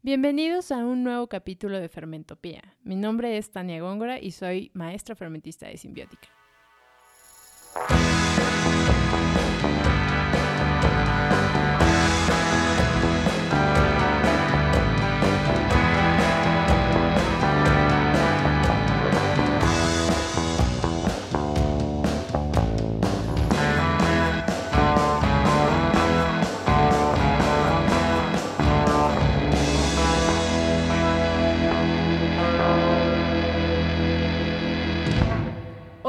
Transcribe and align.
Bienvenidos 0.00 0.70
a 0.70 0.76
un 0.76 1.02
nuevo 1.02 1.26
capítulo 1.26 1.80
de 1.80 1.88
Fermentopía. 1.88 2.62
Mi 2.84 2.94
nombre 2.94 3.36
es 3.36 3.50
Tania 3.50 3.80
Góngora 3.80 4.20
y 4.20 4.30
soy 4.30 4.70
maestra 4.72 5.16
fermentista 5.16 5.66
de 5.66 5.76
simbiótica. 5.76 6.28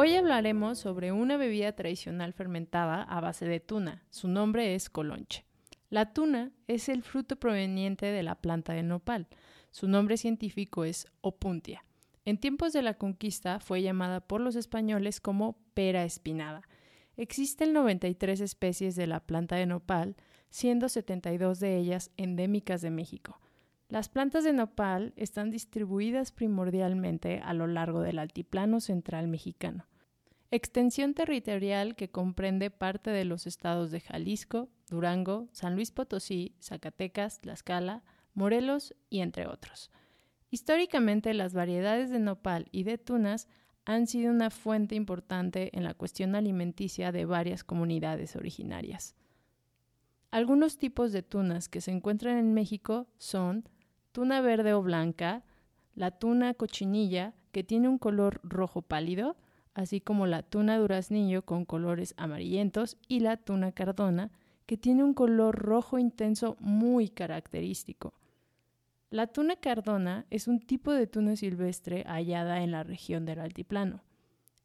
Hoy 0.02 0.16
hablaremos 0.16 0.80
sobre 0.80 1.12
una 1.12 1.36
bebida 1.36 1.74
tradicional 1.74 2.32
fermentada 2.32 3.04
a 3.04 3.20
base 3.20 3.46
de 3.46 3.60
tuna. 3.60 4.02
Su 4.10 4.30
nombre 4.30 4.74
es 4.74 4.90
colonche. 4.90 5.44
La 5.90 6.14
tuna 6.14 6.54
es 6.70 6.88
el 6.88 7.04
fruto 7.04 7.36
proveniente 7.36 8.06
de 8.06 8.24
la 8.24 8.36
planta 8.36 8.72
de 8.72 8.82
nopal. 8.82 9.28
Su 9.72 9.90
nombre 9.90 10.16
científico 10.16 10.86
es 10.86 11.06
opuntia. 11.20 11.84
En 12.24 12.38
tiempos 12.38 12.72
de 12.72 12.82
la 12.82 12.94
conquista 12.94 13.60
fue 13.60 13.82
llamada 13.82 14.22
por 14.22 14.40
los 14.40 14.56
españoles 14.56 15.20
como 15.20 15.58
pera 15.74 16.06
espinada. 16.06 16.62
Existen 17.18 17.74
93 17.74 18.40
especies 18.40 18.96
de 18.96 19.06
la 19.06 19.20
planta 19.20 19.58
de 19.58 19.66
nopal, 19.66 20.16
siendo 20.50 20.88
72 20.88 21.60
de 21.60 21.76
ellas 21.76 22.12
endémicas 22.16 22.80
de 22.82 22.90
México. 22.90 23.42
Las 23.90 24.08
plantas 24.08 24.44
de 24.44 24.54
nopal 24.54 25.14
están 25.16 25.50
distribuidas 25.50 26.32
primordialmente 26.32 27.42
a 27.44 27.56
lo 27.56 27.66
largo 27.66 28.02
del 28.02 28.20
altiplano 28.20 28.80
central 28.82 29.28
mexicano. 29.28 29.88
Extensión 30.52 31.14
territorial 31.14 31.96
que 31.96 32.10
comprende 32.10 32.72
parte 32.72 33.12
de 33.12 33.24
los 33.24 33.46
estados 33.46 33.92
de 33.92 34.00
Jalisco, 34.00 34.68
Durango, 34.90 35.48
San 35.52 35.76
Luis 35.76 35.92
Potosí, 35.92 36.56
Zacatecas, 36.60 37.40
Tlaxcala, 37.40 38.04
Morelos 38.34 38.96
y 39.12 39.20
entre 39.20 39.46
otros. 39.46 39.92
Históricamente 40.50 41.36
las 41.36 41.54
variedades 41.54 42.10
de 42.10 42.20
nopal 42.20 42.68
y 42.72 42.84
de 42.84 42.98
tunas 42.98 43.48
han 43.86 44.08
sido 44.08 44.32
una 44.32 44.50
fuente 44.50 44.96
importante 44.96 45.76
en 45.78 45.84
la 45.84 45.94
cuestión 45.94 46.36
alimenticia 46.36 47.12
de 47.12 47.26
varias 47.26 47.64
comunidades 47.64 48.36
originarias. 48.36 49.16
Algunos 50.32 50.78
tipos 50.78 51.12
de 51.12 51.22
tunas 51.22 51.70
que 51.70 51.82
se 51.82 51.92
encuentran 51.92 52.38
en 52.38 52.54
México 52.54 53.08
son 53.20 53.68
tuna 54.12 54.42
verde 54.42 54.74
o 54.74 54.82
blanca, 54.82 55.44
la 55.96 56.12
tuna 56.12 56.56
cochinilla, 56.56 57.34
que 57.52 57.64
tiene 57.64 57.88
un 57.88 57.98
color 57.98 58.40
rojo 58.44 58.82
pálido, 58.82 59.36
así 59.80 60.02
como 60.02 60.28
la 60.28 60.44
tuna 60.44 60.78
duraznillo 60.78 61.46
con 61.46 61.64
colores 61.64 62.14
amarillentos 62.18 62.98
y 63.08 63.22
la 63.22 63.38
tuna 63.38 63.72
cardona, 63.72 64.30
que 64.66 64.76
tiene 64.76 65.06
un 65.06 65.14
color 65.14 65.56
rojo 65.56 65.98
intenso 65.98 66.58
muy 66.60 67.08
característico. 67.08 68.14
La 69.10 69.28
tuna 69.28 69.56
cardona 69.56 70.26
es 70.30 70.50
un 70.50 70.60
tipo 70.60 70.92
de 70.92 71.08
tuna 71.08 71.38
silvestre 71.38 72.04
hallada 72.04 72.62
en 72.62 72.72
la 72.72 72.84
región 72.84 73.26
del 73.26 73.40
altiplano. 73.40 74.04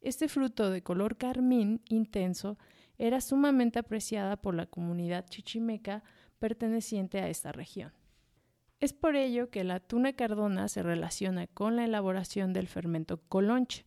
Este 0.01 0.27
fruto 0.27 0.69
de 0.69 0.83
color 0.83 1.15
carmín 1.15 1.81
intenso 1.87 2.57
era 2.97 3.21
sumamente 3.21 3.79
apreciada 3.79 4.35
por 4.35 4.53
la 4.53 4.65
comunidad 4.65 5.25
chichimeca 5.29 6.03
perteneciente 6.39 7.21
a 7.21 7.29
esta 7.29 7.53
región. 7.53 7.93
Es 8.81 8.91
por 8.91 9.15
ello 9.15 9.49
que 9.49 9.63
la 9.63 9.79
tuna 9.79 10.11
cardona 10.11 10.67
se 10.67 10.83
relaciona 10.83 11.47
con 11.47 11.77
la 11.77 11.85
elaboración 11.85 12.51
del 12.51 12.67
fermento 12.67 13.21
colonche. 13.29 13.85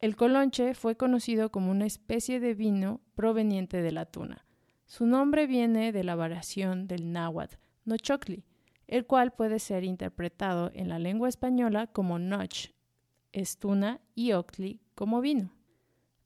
El 0.00 0.16
colonche 0.16 0.74
fue 0.74 0.96
conocido 0.96 1.50
como 1.50 1.70
una 1.70 1.86
especie 1.86 2.40
de 2.40 2.54
vino 2.54 3.00
proveniente 3.14 3.80
de 3.82 3.92
la 3.92 4.06
tuna. 4.06 4.44
Su 4.86 5.06
nombre 5.06 5.46
viene 5.46 5.92
de 5.92 6.04
la 6.04 6.14
variación 6.14 6.86
del 6.86 7.12
náhuatl, 7.12 7.56
nochocli, 7.84 8.44
el 8.86 9.06
cual 9.06 9.32
puede 9.32 9.58
ser 9.58 9.84
interpretado 9.84 10.70
en 10.74 10.88
la 10.88 10.98
lengua 10.98 11.28
española 11.28 11.86
como 11.86 12.18
noch, 12.18 12.70
es 13.32 13.58
tuna, 13.58 14.00
y 14.14 14.32
octli 14.32 14.80
como 14.94 15.20
vino. 15.20 15.50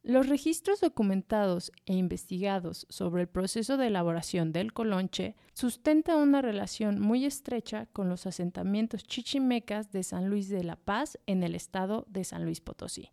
Los 0.03 0.28
registros 0.28 0.81
documentados 0.81 1.72
e 1.84 1.94
investigados 1.94 2.87
sobre 2.88 3.22
el 3.22 3.28
proceso 3.28 3.76
de 3.76 3.88
elaboración 3.88 4.53
del 4.53 4.72
colonche 4.72 5.37
sustentan 5.53 6.19
una 6.19 6.41
relación 6.41 7.00
muy 7.00 7.25
estrecha 7.25 7.87
con 7.92 8.09
los 8.09 8.26
asentamientos 8.26 9.04
chichimecas 9.04 9.91
de 9.91 10.03
San 10.03 10.31
Luis 10.31 10.48
de 10.48 10.65
la 10.65 10.76
Paz 10.76 11.19
en 11.26 11.42
el 11.42 11.54
estado 11.54 12.06
de 12.09 12.25
San 12.25 12.44
Luis 12.44 12.60
Potosí. 12.60 13.10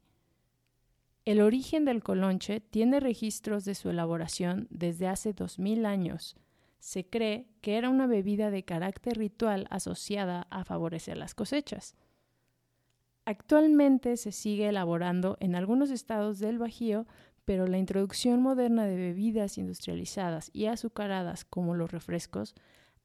El 1.26 1.42
origen 1.42 1.86
del 1.86 2.04
colonche 2.04 2.60
tiene 2.60 3.00
registros 3.00 3.66
de 3.66 3.74
su 3.74 3.90
elaboración 3.90 4.68
desde 4.70 5.08
hace 5.08 5.34
2000 5.34 5.88
años. 5.88 6.38
Se 6.78 7.10
cree 7.10 7.48
que 7.62 7.78
era 7.78 7.90
una 7.90 8.06
bebida 8.06 8.52
de 8.52 8.64
carácter 8.64 9.18
ritual 9.18 9.66
asociada 9.72 10.46
a 10.52 10.64
favorecer 10.64 11.18
las 11.18 11.34
cosechas. 11.34 11.96
Actualmente 13.26 14.18
se 14.18 14.32
sigue 14.32 14.70
elaborando 14.70 15.36
en 15.40 15.56
algunos 15.56 15.90
estados 15.90 16.38
del 16.38 16.60
Bajío, 16.60 17.08
pero 17.44 17.66
la 17.66 17.80
introducción 17.80 18.44
moderna 18.44 18.86
de 18.86 18.96
bebidas 18.96 19.58
industrializadas 19.58 20.52
y 20.54 20.68
azucaradas 20.68 21.44
como 21.44 21.74
los 21.74 21.92
refrescos 21.92 22.54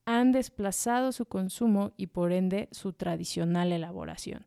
han 0.04 0.30
desplazado 0.32 1.12
su 1.12 1.24
consumo 1.24 1.92
y 1.96 2.08
por 2.08 2.32
ende 2.32 2.68
su 2.70 2.92
tradicional 2.92 3.72
elaboración. 3.72 4.46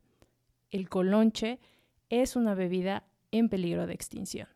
El 0.69 0.89
colonche 0.89 1.59
es 2.09 2.35
una 2.35 2.53
bebida 2.53 3.07
en 3.33 3.49
peligro 3.49 3.85
de 3.85 3.93
extinción. 3.93 4.47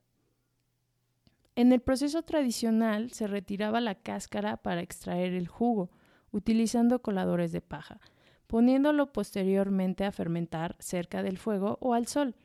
En 1.55 1.71
el 1.73 1.81
proceso 1.81 2.21
tradicional 2.21 3.11
se 3.11 3.27
retiraba 3.27 3.81
la 3.81 3.95
cáscara 3.95 4.57
para 4.57 4.81
extraer 4.81 5.33
el 5.33 5.47
jugo, 5.47 5.89
utilizando 6.31 7.01
coladores 7.01 7.51
de 7.51 7.61
paja 7.61 7.99
poniéndolo 8.47 9.11
posteriormente 9.11 10.05
a 10.05 10.11
fermentar 10.11 10.75
cerca 10.79 11.21
del 11.21 11.37
fuego 11.37 11.77
o 11.81 11.93
al 11.93 12.07
sol, 12.07 12.35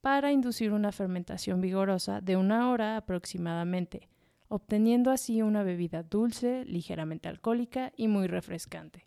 para 0.00 0.32
inducir 0.32 0.72
una 0.72 0.92
fermentación 0.92 1.60
vigorosa 1.60 2.22
de 2.22 2.36
una 2.36 2.70
hora 2.70 2.96
aproximadamente, 2.96 4.08
obteniendo 4.48 5.10
así 5.10 5.42
una 5.42 5.62
bebida 5.62 6.02
dulce, 6.02 6.64
ligeramente 6.64 7.28
alcohólica 7.28 7.92
y 7.96 8.08
muy 8.08 8.26
refrescante. 8.26 9.06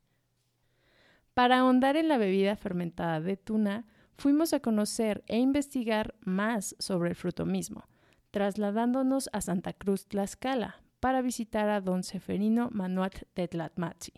Para 1.34 1.60
ahondar 1.60 1.96
en 1.96 2.10
la 2.10 2.20
bebida 2.20 2.56
fermentada 2.56 3.22
de 3.22 3.38
tuna, 3.38 3.86
fuimos 4.18 4.54
a 4.54 4.60
conocer 4.60 5.24
e 5.28 5.40
investigar 5.40 6.16
más 6.22 6.76
sobre 6.80 7.10
el 7.10 7.16
fruto 7.16 7.46
mismo, 7.46 7.84
trasladándonos 8.32 9.30
a 9.34 9.42
Santa 9.42 9.74
Cruz 9.74 10.08
Tlaxcala 10.08 10.82
para 11.00 11.22
visitar 11.22 11.70
a 11.70 11.82
don 11.82 12.04
Seferino 12.04 12.70
Manuat 12.72 13.24
de 13.36 13.48
Tlatmatzi, 13.48 14.14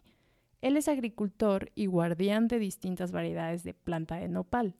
él 0.65 0.77
es 0.77 0.87
agricultor 0.87 1.71
y 1.75 1.85
guardián 1.85 2.47
de 2.47 2.57
distintas 2.57 3.11
variedades 3.11 3.63
de 3.63 3.75
planta 3.75 4.15
de 4.15 4.27
nopal. 4.27 4.73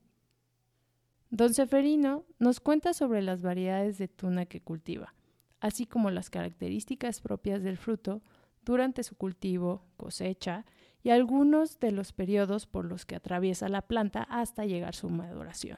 Don 1.30 1.54
Seferino 1.54 2.25
nos 2.40 2.59
cuenta 2.59 2.96
sobre 2.96 3.22
las 3.22 3.44
variedades 3.44 4.00
de 4.00 4.08
tuna 4.08 4.48
que 4.48 4.62
cultiva, 4.62 5.14
así 5.59 5.86
como 5.86 6.09
las 6.09 6.31
características 6.31 7.22
propias 7.22 7.62
del 7.62 7.78
fruto 7.78 8.24
durante 8.64 9.04
su 9.04 9.16
cultivo, 9.16 9.86
cosecha 9.96 10.66
y 11.06 11.12
algunos 11.12 11.80
de 11.80 11.92
los 11.92 12.14
periodos 12.14 12.66
por 12.66 12.84
los 12.84 13.06
que 13.06 13.16
atraviesa 13.16 13.70
la 13.70 13.84
planta 13.84 14.24
hasta 14.28 14.66
llegar 14.66 14.96
su 14.96 15.08
maduración. 15.08 15.78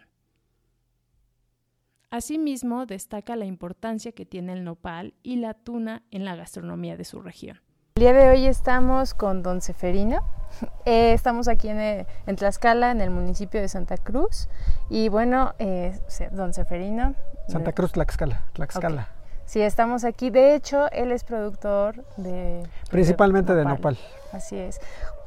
Asimismo, 2.10 2.86
destaca 2.86 3.36
la 3.36 3.44
importancia 3.44 4.14
que 4.14 4.26
tiene 4.26 4.54
el 4.54 4.64
nopal 4.64 5.16
y 5.24 5.36
la 5.36 5.54
tuna 5.54 6.04
en 6.12 6.24
la 6.24 6.38
gastronomía 6.38 6.96
de 6.96 7.04
su 7.04 7.22
región. 7.22 7.60
El 7.96 8.04
día 8.04 8.14
de 8.14 8.30
hoy 8.30 8.46
estamos 8.46 9.14
con 9.14 9.44
Don 9.44 9.62
Seferino. 9.62 10.22
Eh, 10.86 11.12
estamos 11.12 11.50
aquí 11.50 11.68
en, 11.68 11.78
en, 11.78 12.35
Tlaxcala, 12.38 12.91
en 12.91 13.02
el 13.02 13.09
municipio 13.09 13.59
de 13.59 13.68
Santa 13.68 13.97
Cruz. 13.97 14.47
Y 14.90 15.09
bueno, 15.09 15.53
eh, 15.59 16.00
Don 16.32 16.53
Seferino. 16.53 17.16
Santa 17.50 17.73
Cruz, 17.73 17.91
Tlaxcala. 17.91 18.46
Tlaxcala. 18.53 19.09
Sí, 19.47 19.62
estamos 19.62 20.06
aquí. 20.06 20.30
De 20.30 20.56
hecho, 20.56 20.90
él 20.91 21.12
es 21.12 21.26
productor 21.26 22.06
de... 22.16 22.64
Principalmente 22.90 23.53
de 23.53 23.66
nopal. 23.66 23.97
Así 24.32 24.58
es. 24.58 24.80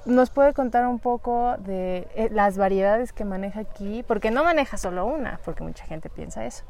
¿Nos 0.07 0.31
puede 0.31 0.55
contar 0.55 0.87
un 0.87 0.99
poco 0.99 1.57
de 1.59 2.09
eh, 2.15 2.29
las 2.33 2.57
variedades 2.57 3.13
que 3.13 3.25
maneja 3.25 3.61
aquí? 3.61 4.03
Porque 4.07 4.31
no 4.31 4.45
maneja 4.45 4.79
solo 4.79 5.07
una, 5.07 5.41
porque 5.45 5.63
mucha 5.63 5.85
gente 5.85 6.09
piensa 6.09 6.45
eso. 6.47 6.65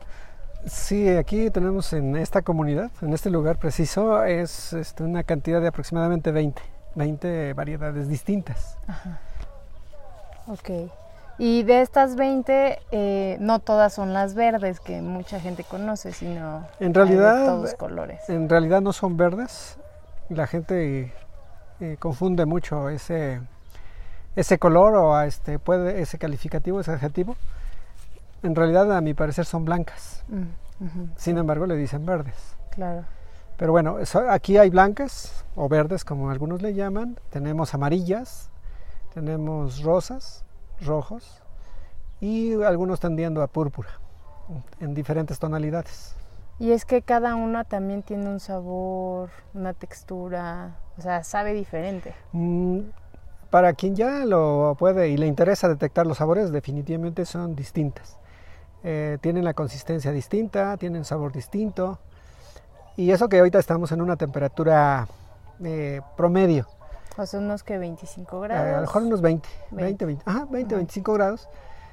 Sí, 0.67 1.09
aquí 1.09 1.51
tenemos 1.51 1.93
en 1.93 2.17
esta 2.17 2.43
comunidad, 2.43 2.91
en 3.01 3.13
este 3.13 3.31
lugar 3.31 3.59
preciso, 3.59 4.25
es 4.25 4.73
este, 4.73 5.05
una 5.05 5.23
cantidad 5.23 5.61
de 5.61 5.69
aproximadamente 5.69 6.33
20, 6.33 6.61
20 6.97 7.55
variedades 7.55 8.09
distintas. 8.09 8.77
Ajá. 8.87 9.21
Ok. 10.47 10.91
Y 11.39 11.63
de 11.63 11.81
estas 11.81 12.17
20, 12.17 12.79
eh, 12.91 13.37
no 13.41 13.61
todas 13.61 13.95
son 13.95 14.13
las 14.13 14.35
verdes 14.35 14.79
que 14.79 15.01
mucha 15.01 15.41
gente 15.41 15.65
conoce, 15.65 16.13
sino 16.13 16.67
en 16.81 16.93
realidad, 16.93 17.39
de 17.39 17.47
todos 17.47 17.75
colores. 17.75 18.29
En 18.29 18.49
realidad 18.49 18.83
no 18.83 18.93
son 18.93 19.17
verdes. 19.17 19.79
La 20.29 20.47
gente 20.47 21.15
eh, 21.81 21.97
confunde 21.99 22.47
mucho 22.47 22.89
ese, 22.89 23.41
ese 24.37 24.59
color 24.59 24.95
o 24.97 25.15
a 25.17 25.27
este, 25.27 25.59
puede, 25.59 26.01
ese 26.01 26.19
calificativo, 26.19 26.81
ese 26.81 26.93
adjetivo, 26.93 27.37
en 28.43 28.55
realidad 28.55 28.97
a 28.97 29.01
mi 29.01 29.15
parecer 29.15 29.45
son 29.47 29.65
blancas. 29.65 30.25
Mm, 30.29 30.45
Sin 31.17 31.37
embargo, 31.39 31.67
le 31.67 31.77
dicen 31.77 32.07
verdes. 32.07 32.57
Claro. 32.71 33.05
Pero 33.59 33.73
bueno, 33.73 33.99
eso- 33.99 34.31
aquí 34.31 34.57
hay 34.57 34.71
blancas 34.71 35.45
o 35.55 35.69
verdes, 35.69 36.05
como 36.05 36.31
algunos 36.31 36.63
le 36.63 36.73
llaman. 36.73 37.19
Tenemos 37.31 37.75
amarillas, 37.75 38.49
tenemos 39.13 39.83
rosas, 39.83 40.45
rojos 40.81 41.43
y 42.21 42.55
algunos 42.63 43.01
tendiendo 43.01 43.43
a 43.43 43.47
púrpura 43.49 43.91
en 44.81 44.95
diferentes 44.95 45.39
tonalidades. 45.39 46.15
Y 46.61 46.73
es 46.73 46.85
que 46.85 47.01
cada 47.03 47.35
una 47.35 47.65
también 47.65 48.03
tiene 48.03 48.29
un 48.29 48.39
sabor, 48.39 49.31
una 49.55 49.73
textura, 49.73 50.77
o 50.99 51.01
sea, 51.03 51.25
sabe 51.25 51.55
diferente. 51.55 52.15
Mm, 52.33 52.81
Para 53.51 53.73
quien 53.73 53.97
ya 53.97 54.25
lo 54.27 54.77
puede 54.79 55.09
y 55.09 55.17
le 55.17 55.27
interesa 55.27 55.69
detectar 55.69 56.07
los 56.07 56.19
sabores, 56.19 56.53
definitivamente 56.53 57.25
son 57.25 57.57
distintas. 57.57 58.17
Eh, 58.85 59.19
tienen 59.21 59.45
la 59.45 59.55
consistencia 59.55 60.13
distinta, 60.13 60.77
tienen 60.77 61.05
sabor 61.05 61.33
distinto. 61.33 61.99
Y 62.97 63.11
eso 63.11 63.29
que 63.29 63.39
ahorita 63.39 63.59
estamos 63.59 63.91
en 63.93 64.03
una 64.03 64.17
temperatura 64.17 65.09
eh, 65.65 66.01
promedio, 66.17 66.67
O 67.17 67.27
sea, 67.27 67.41
unos 67.41 67.63
que 67.65 67.79
25 67.79 68.37
eh, 68.45 68.49
grados. 68.49 68.69
a 68.69 68.75
lo 68.77 68.81
mejor 68.83 69.03
unos 69.03 69.21
20, 69.23 69.49
20. 69.73 69.85
20, 69.85 70.05
20, 70.07 70.23
ajá, 70.27 70.47
20 70.51 70.75
Ajá. 70.75 70.77
25 70.77 71.13
grados. 71.15 71.49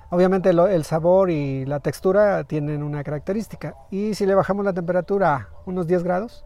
Obviamente 0.09 0.53
lo- 0.53 0.67
el 0.67 0.83
sabor 0.85 1.29
y 1.29 1.65
la 1.65 1.79
textura 1.81 2.43
tienen 2.45 2.81
una 2.83 3.03
característica. 3.03 3.75
Y 3.91 4.13
si 4.13 4.25
le 4.25 4.35
bajamos 4.35 4.63
la 4.65 4.73
temperatura 4.73 5.35
a 5.35 5.47
unos 5.65 5.85
10 5.87 6.03
grados, 6.03 6.45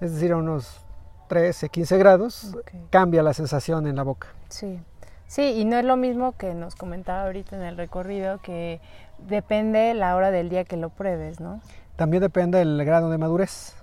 es 0.00 0.14
decir, 0.14 0.32
a 0.32 0.36
unos 0.36 0.80
13, 1.28 1.68
15 1.68 1.98
grados, 1.98 2.54
cambia 2.90 3.22
la 3.22 3.32
sensación 3.34 3.86
en 3.86 3.96
la 3.96 4.02
boca. 4.04 4.28
Sí. 4.48 4.80
Sí, 5.26 5.42
y 5.56 5.64
no 5.64 5.78
es 5.78 5.84
lo 5.86 5.96
mismo 5.96 6.32
que 6.36 6.52
nos 6.54 6.76
comentaba 6.76 7.24
ahorita 7.24 7.56
en 7.56 7.62
el 7.62 7.76
recorrido, 7.78 8.38
que 8.42 8.80
depende 9.26 9.94
la 9.94 10.14
hora 10.14 10.30
del 10.30 10.50
día 10.50 10.64
que 10.64 10.76
lo 10.76 10.90
pruebes, 10.90 11.40
¿no? 11.40 11.60
También 12.02 12.20
depende 12.20 12.58
del 12.58 12.84
grado 12.84 13.10
de 13.10 13.16
madurez, 13.16 13.76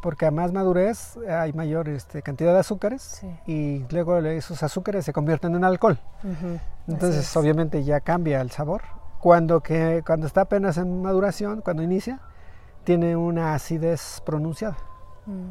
porque 0.00 0.24
a 0.24 0.30
más 0.30 0.52
madurez 0.52 1.16
hay 1.28 1.52
mayor 1.52 1.88
este, 1.88 2.22
cantidad 2.22 2.52
de 2.52 2.60
azúcares 2.60 3.02
Sí. 3.02 3.40
y 3.44 3.84
luego 3.92 4.18
esos 4.18 4.62
azúcares 4.62 5.04
se 5.04 5.12
convierten 5.12 5.52
en 5.56 5.64
alcohol. 5.64 5.98
Entonces 6.86 7.36
obviamente 7.36 7.82
ya 7.82 7.98
cambia 7.98 8.40
el 8.40 8.52
sabor. 8.52 8.82
Cuando, 9.18 9.62
que, 9.62 10.04
cuando 10.06 10.28
está 10.28 10.42
apenas 10.42 10.76
en 10.78 11.02
maduración, 11.02 11.60
cuando 11.60 11.82
inicia, 11.82 12.20
tiene 12.84 13.16
una 13.16 13.54
acidez 13.54 14.22
pronunciada. 14.24 14.76
Mm. 15.26 15.48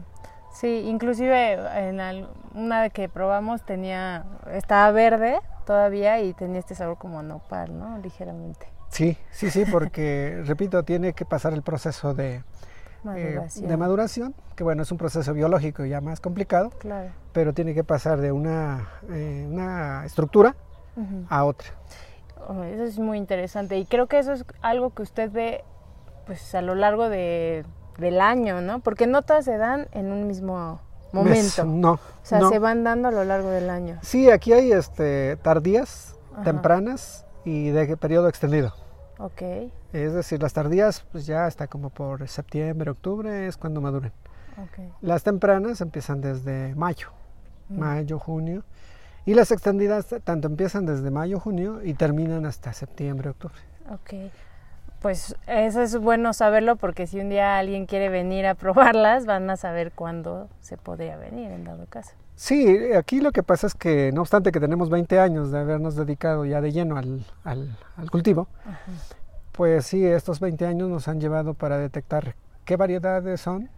Sí, 0.54 0.86
inclusive 0.88 1.56
en 1.90 2.00
al- 2.00 2.30
una 2.54 2.90
que 2.92 3.10
probamos 3.10 3.66
tenía, 3.66 4.24
estaba 4.54 4.90
verde 4.92 5.42
todavía 5.66 6.22
y 6.22 6.34
tenía 6.34 6.60
este 6.60 6.76
sabor 6.76 6.98
como 6.98 7.22
nopal, 7.24 7.78
¿no? 7.78 7.98
Ligeramente. 7.98 8.68
Sí, 8.96 9.18
sí, 9.32 9.50
sí, 9.50 9.66
porque, 9.70 10.42
repito, 10.46 10.84
tiene 10.84 11.14
que 11.14 11.26
pasar 11.26 11.54
el 11.54 11.62
proceso 11.64 12.14
de, 12.14 12.36
eh, 12.36 12.44
Maduración. 13.04 13.68
de 13.68 13.78
maduración, 13.78 14.36
que 14.56 14.64
bueno, 14.64 14.84
es 14.84 14.92
un 14.92 14.98
proceso 14.98 15.34
biológico 15.34 15.84
ya 15.86 16.00
más 16.02 16.22
complicado, 16.22 16.70
Claro. 16.80 17.10
pero 17.34 17.54
tiene 17.54 17.74
que 17.74 17.84
pasar 17.84 18.20
de 18.22 18.32
una, 18.32 18.88
eh, 19.10 19.46
una 19.50 20.06
estructura 20.06 20.56
a 21.30 21.44
otra. 21.44 21.68
Oh, 22.48 22.64
eso 22.64 22.84
es 22.84 22.98
muy 22.98 23.18
interesante 23.18 23.78
y 23.78 23.86
creo 23.86 24.08
que 24.08 24.18
eso 24.20 24.32
es 24.32 24.46
algo 24.62 24.92
que 24.94 25.02
usted 25.02 25.30
ve 25.32 25.64
pues 26.26 26.56
a 26.56 26.62
lo 26.62 26.74
largo 26.74 27.10
de, 27.10 27.66
del 27.98 28.22
año, 28.22 28.62
¿no? 28.62 28.80
Porque 28.80 29.08
no 29.08 29.22
todas 29.24 29.44
se 29.46 29.58
dan 29.58 29.88
en 29.92 30.12
un 30.12 30.26
mismo 30.26 30.80
Mes, 31.12 31.58
momento. 31.58 31.66
no, 31.66 31.92
o 31.94 32.00
sea, 32.24 32.40
no. 32.40 32.50
se 32.50 32.60
van 32.60 32.84
dando 32.84 33.10
a 33.10 33.12
lo 33.12 33.24
largo 33.26 33.50
del 33.50 33.70
año. 33.70 34.00
Sí, 34.04 34.30
aquí 34.32 34.54
hay 34.54 34.72
este, 34.72 35.36
tardías, 35.38 36.16
Ajá. 36.34 36.44
tempranas 36.44 37.26
y 37.44 37.70
de 37.70 37.98
periodo 37.98 38.30
extendido. 38.30 38.74
Ok. 39.18 39.42
Es 39.94 40.14
decir, 40.14 40.42
las 40.42 40.54
tardías 40.54 41.06
pues 41.12 41.26
ya 41.26 41.46
hasta 41.46 41.68
como 41.68 41.90
por 41.90 42.28
septiembre, 42.28 42.92
octubre 42.92 43.48
es 43.48 43.58
cuando 43.58 43.82
maduran. 43.82 44.12
Ok. 44.58 44.80
Las 45.02 45.24
tempranas 45.24 45.82
empiezan 45.82 46.22
desde 46.22 46.76
mayo, 46.76 47.10
Mm. 47.70 47.80
mayo, 47.80 48.20
junio. 48.20 48.64
Y 49.26 49.34
las 49.34 49.52
extendidas 49.52 50.14
tanto 50.24 50.48
empiezan 50.48 50.86
desde 50.86 51.10
mayo, 51.10 51.40
junio 51.40 51.82
y 51.84 51.94
terminan 51.96 52.46
hasta 52.46 52.74
septiembre, 52.74 53.30
octubre. 53.32 53.58
Ok. 53.92 54.32
Pues 55.02 55.36
eso 55.48 55.82
es 55.82 55.98
bueno 55.98 56.34
saberlo 56.34 56.76
porque 56.76 57.08
si 57.08 57.20
un 57.20 57.30
día 57.30 57.58
alguien 57.58 57.86
quiere 57.86 58.10
venir 58.10 58.46
a 58.48 58.54
probarlas, 58.56 59.26
van 59.26 59.50
a 59.50 59.58
saber 59.58 59.92
cuándo 59.92 60.50
se 60.62 60.78
podría 60.78 61.18
venir 61.18 61.52
en 61.52 61.64
dado 61.64 61.86
caso. 61.88 62.12
Sí, 62.36 62.92
aquí 62.94 63.22
lo 63.22 63.32
que 63.32 63.44
pasa 63.44 63.68
es 63.68 63.76
que 63.76 64.12
no 64.14 64.22
obstante 64.22 64.52
que 64.52 64.60
tenemos 64.60 64.90
20 64.90 65.20
años 65.20 65.52
de 65.52 65.60
habernos 65.60 65.96
dedicado 65.96 66.46
ya 66.46 66.60
de 66.62 66.72
lleno 66.74 66.98
al, 66.98 67.26
al- 67.46 67.78
al 67.96 68.12
cultivo, 68.12 68.48
Ajá. 68.66 68.78
pues 69.54 69.86
sí, 69.86 70.06
estos 70.06 70.40
20 70.42 70.66
años 70.66 70.90
nos 70.90 71.08
han 71.08 71.22
llevado 71.22 71.54
para 71.54 71.78
detectar 71.78 72.36
qué 72.66 72.76
variedades 72.76 73.40
son, 73.40 73.70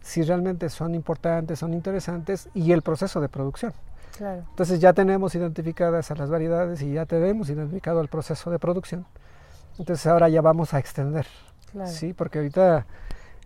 si 0.00 0.22
realmente 0.22 0.70
son 0.70 0.94
importantes, 0.94 1.58
son 1.58 1.74
interesantes 1.74 2.48
y 2.54 2.72
el 2.72 2.80
proceso 2.80 3.20
de 3.20 3.28
producción. 3.28 3.74
Claro. 4.16 4.44
Entonces 4.48 4.80
ya 4.80 4.92
tenemos 4.94 5.34
identificadas 5.34 6.10
a 6.10 6.14
las 6.14 6.30
variedades 6.30 6.80
y 6.82 6.92
ya 6.94 7.04
tenemos 7.04 7.50
identificado 7.50 8.00
el 8.00 8.08
proceso 8.08 8.50
de 8.50 8.58
producción. 8.58 9.04
Entonces 9.78 10.06
ahora 10.06 10.28
ya 10.30 10.40
vamos 10.40 10.72
a 10.72 10.78
extender, 10.78 11.26
Claro. 11.72 11.90
¿sí? 11.90 12.14
Porque 12.14 12.38
ahorita 12.38 12.86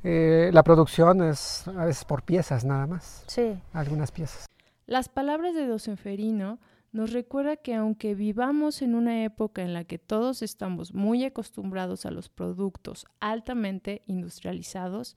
eh, 0.05 0.51
la 0.53 0.63
producción 0.63 1.23
es 1.23 1.67
a 1.67 1.87
veces 1.87 2.05
por 2.05 2.23
piezas 2.23 2.65
nada 2.65 2.87
más, 2.87 3.25
Sí. 3.27 3.55
algunas 3.73 4.13
piezas. 4.13 4.47
Las 4.87 5.09
palabras 5.09 5.55
de 5.55 5.67
Dosenferino 5.67 6.59
nos 6.93 7.13
recuerda 7.13 7.57
que 7.57 7.75
aunque 7.75 8.15
vivamos 8.15 8.83
en 8.83 8.95
una 8.95 9.25
época 9.25 9.63
en 9.63 9.73
la 9.73 9.85
que 9.85 9.99
todos 9.99 10.43
estamos 10.43 10.95
muy 10.95 11.25
acostumbrados 11.25 12.07
a 12.07 12.11
los 12.11 12.29
productos 12.29 13.07
altamente 13.19 14.03
industrializados, 14.07 15.17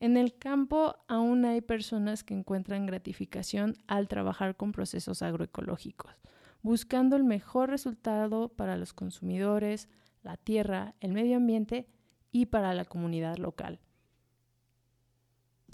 en 0.00 0.16
el 0.16 0.36
campo 0.36 0.96
aún 1.06 1.44
hay 1.44 1.60
personas 1.60 2.24
que 2.24 2.34
encuentran 2.34 2.86
gratificación 2.86 3.76
al 3.86 4.08
trabajar 4.08 4.56
con 4.56 4.72
procesos 4.72 5.22
agroecológicos, 5.22 6.10
buscando 6.62 7.14
el 7.14 7.24
mejor 7.24 7.70
resultado 7.70 8.48
para 8.48 8.76
los 8.76 8.92
consumidores, 8.92 9.88
la 10.22 10.36
tierra, 10.36 10.94
el 11.00 11.12
medio 11.12 11.36
ambiente 11.36 11.86
y 12.32 12.46
para 12.46 12.74
la 12.74 12.86
comunidad 12.86 13.36
local. 13.36 13.78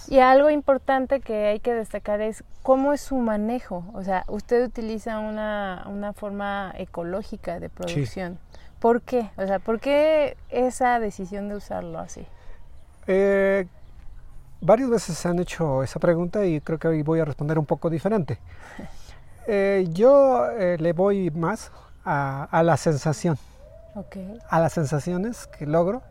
Y 0.09 0.19
algo 0.19 0.51
importante 0.51 1.21
que 1.21 1.47
hay 1.47 1.61
que 1.61 1.75
destacar 1.75 2.21
es 2.21 2.43
cómo 2.63 2.93
es 2.93 3.01
su 3.01 3.17
manejo. 3.17 3.85
O 3.95 4.03
sea, 4.03 4.25
usted 4.29 4.65
utiliza 4.65 5.19
una, 5.19 5.85
una 5.89 6.13
forma 6.13 6.73
ecológica 6.77 7.61
de 7.61 7.69
producción. 7.69 8.39
¿Por 8.79 9.03
qué? 9.03 9.31
O 9.37 9.47
sea, 9.47 9.59
¿por 9.59 9.79
qué 9.79 10.37
esa 10.49 10.99
decisión 11.01 11.49
de 11.49 11.57
usarlo 11.57 11.99
así? 11.99 12.27
Eh, 13.07 13.67
varias 14.61 14.89
veces 14.91 15.19
se 15.19 15.29
han 15.29 15.39
hecho 15.39 15.83
esa 15.83 16.01
pregunta 16.01 16.45
y 16.45 16.61
creo 16.61 16.79
que 16.79 16.89
hoy 16.89 17.03
voy 17.03 17.21
a 17.21 17.25
responder 17.25 17.59
un 17.59 17.67
poco 17.67 17.91
diferente. 17.91 18.39
Eh, 19.47 19.89
yo 19.91 20.49
eh, 20.51 20.77
le 20.79 20.93
voy 20.93 21.31
más 21.31 21.73
a, 22.05 22.45
a 22.53 22.63
la 22.63 22.77
sensación, 22.77 23.37
Ok. 23.97 24.17
a 24.49 24.61
las 24.61 24.75
sensaciones 24.75 25.49
que 25.49 25.67
logro 25.67 26.03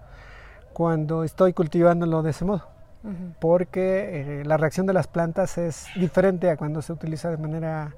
cuando 0.74 1.24
estoy 1.24 1.54
cultivándolo 1.54 2.22
de 2.22 2.32
ese 2.32 2.44
modo. 2.44 2.68
Porque 3.40 4.42
eh, 4.42 4.46
la 4.46 4.58
reacción 4.58 4.86
de 4.86 4.94
las 4.94 5.08
plantas 5.08 5.58
es 5.58 5.88
diferente 5.96 6.50
a 6.50 6.58
cuando 6.58 6.82
se 6.82 6.92
utiliza 6.92 7.30
de 7.30 7.38
manera 7.38 7.94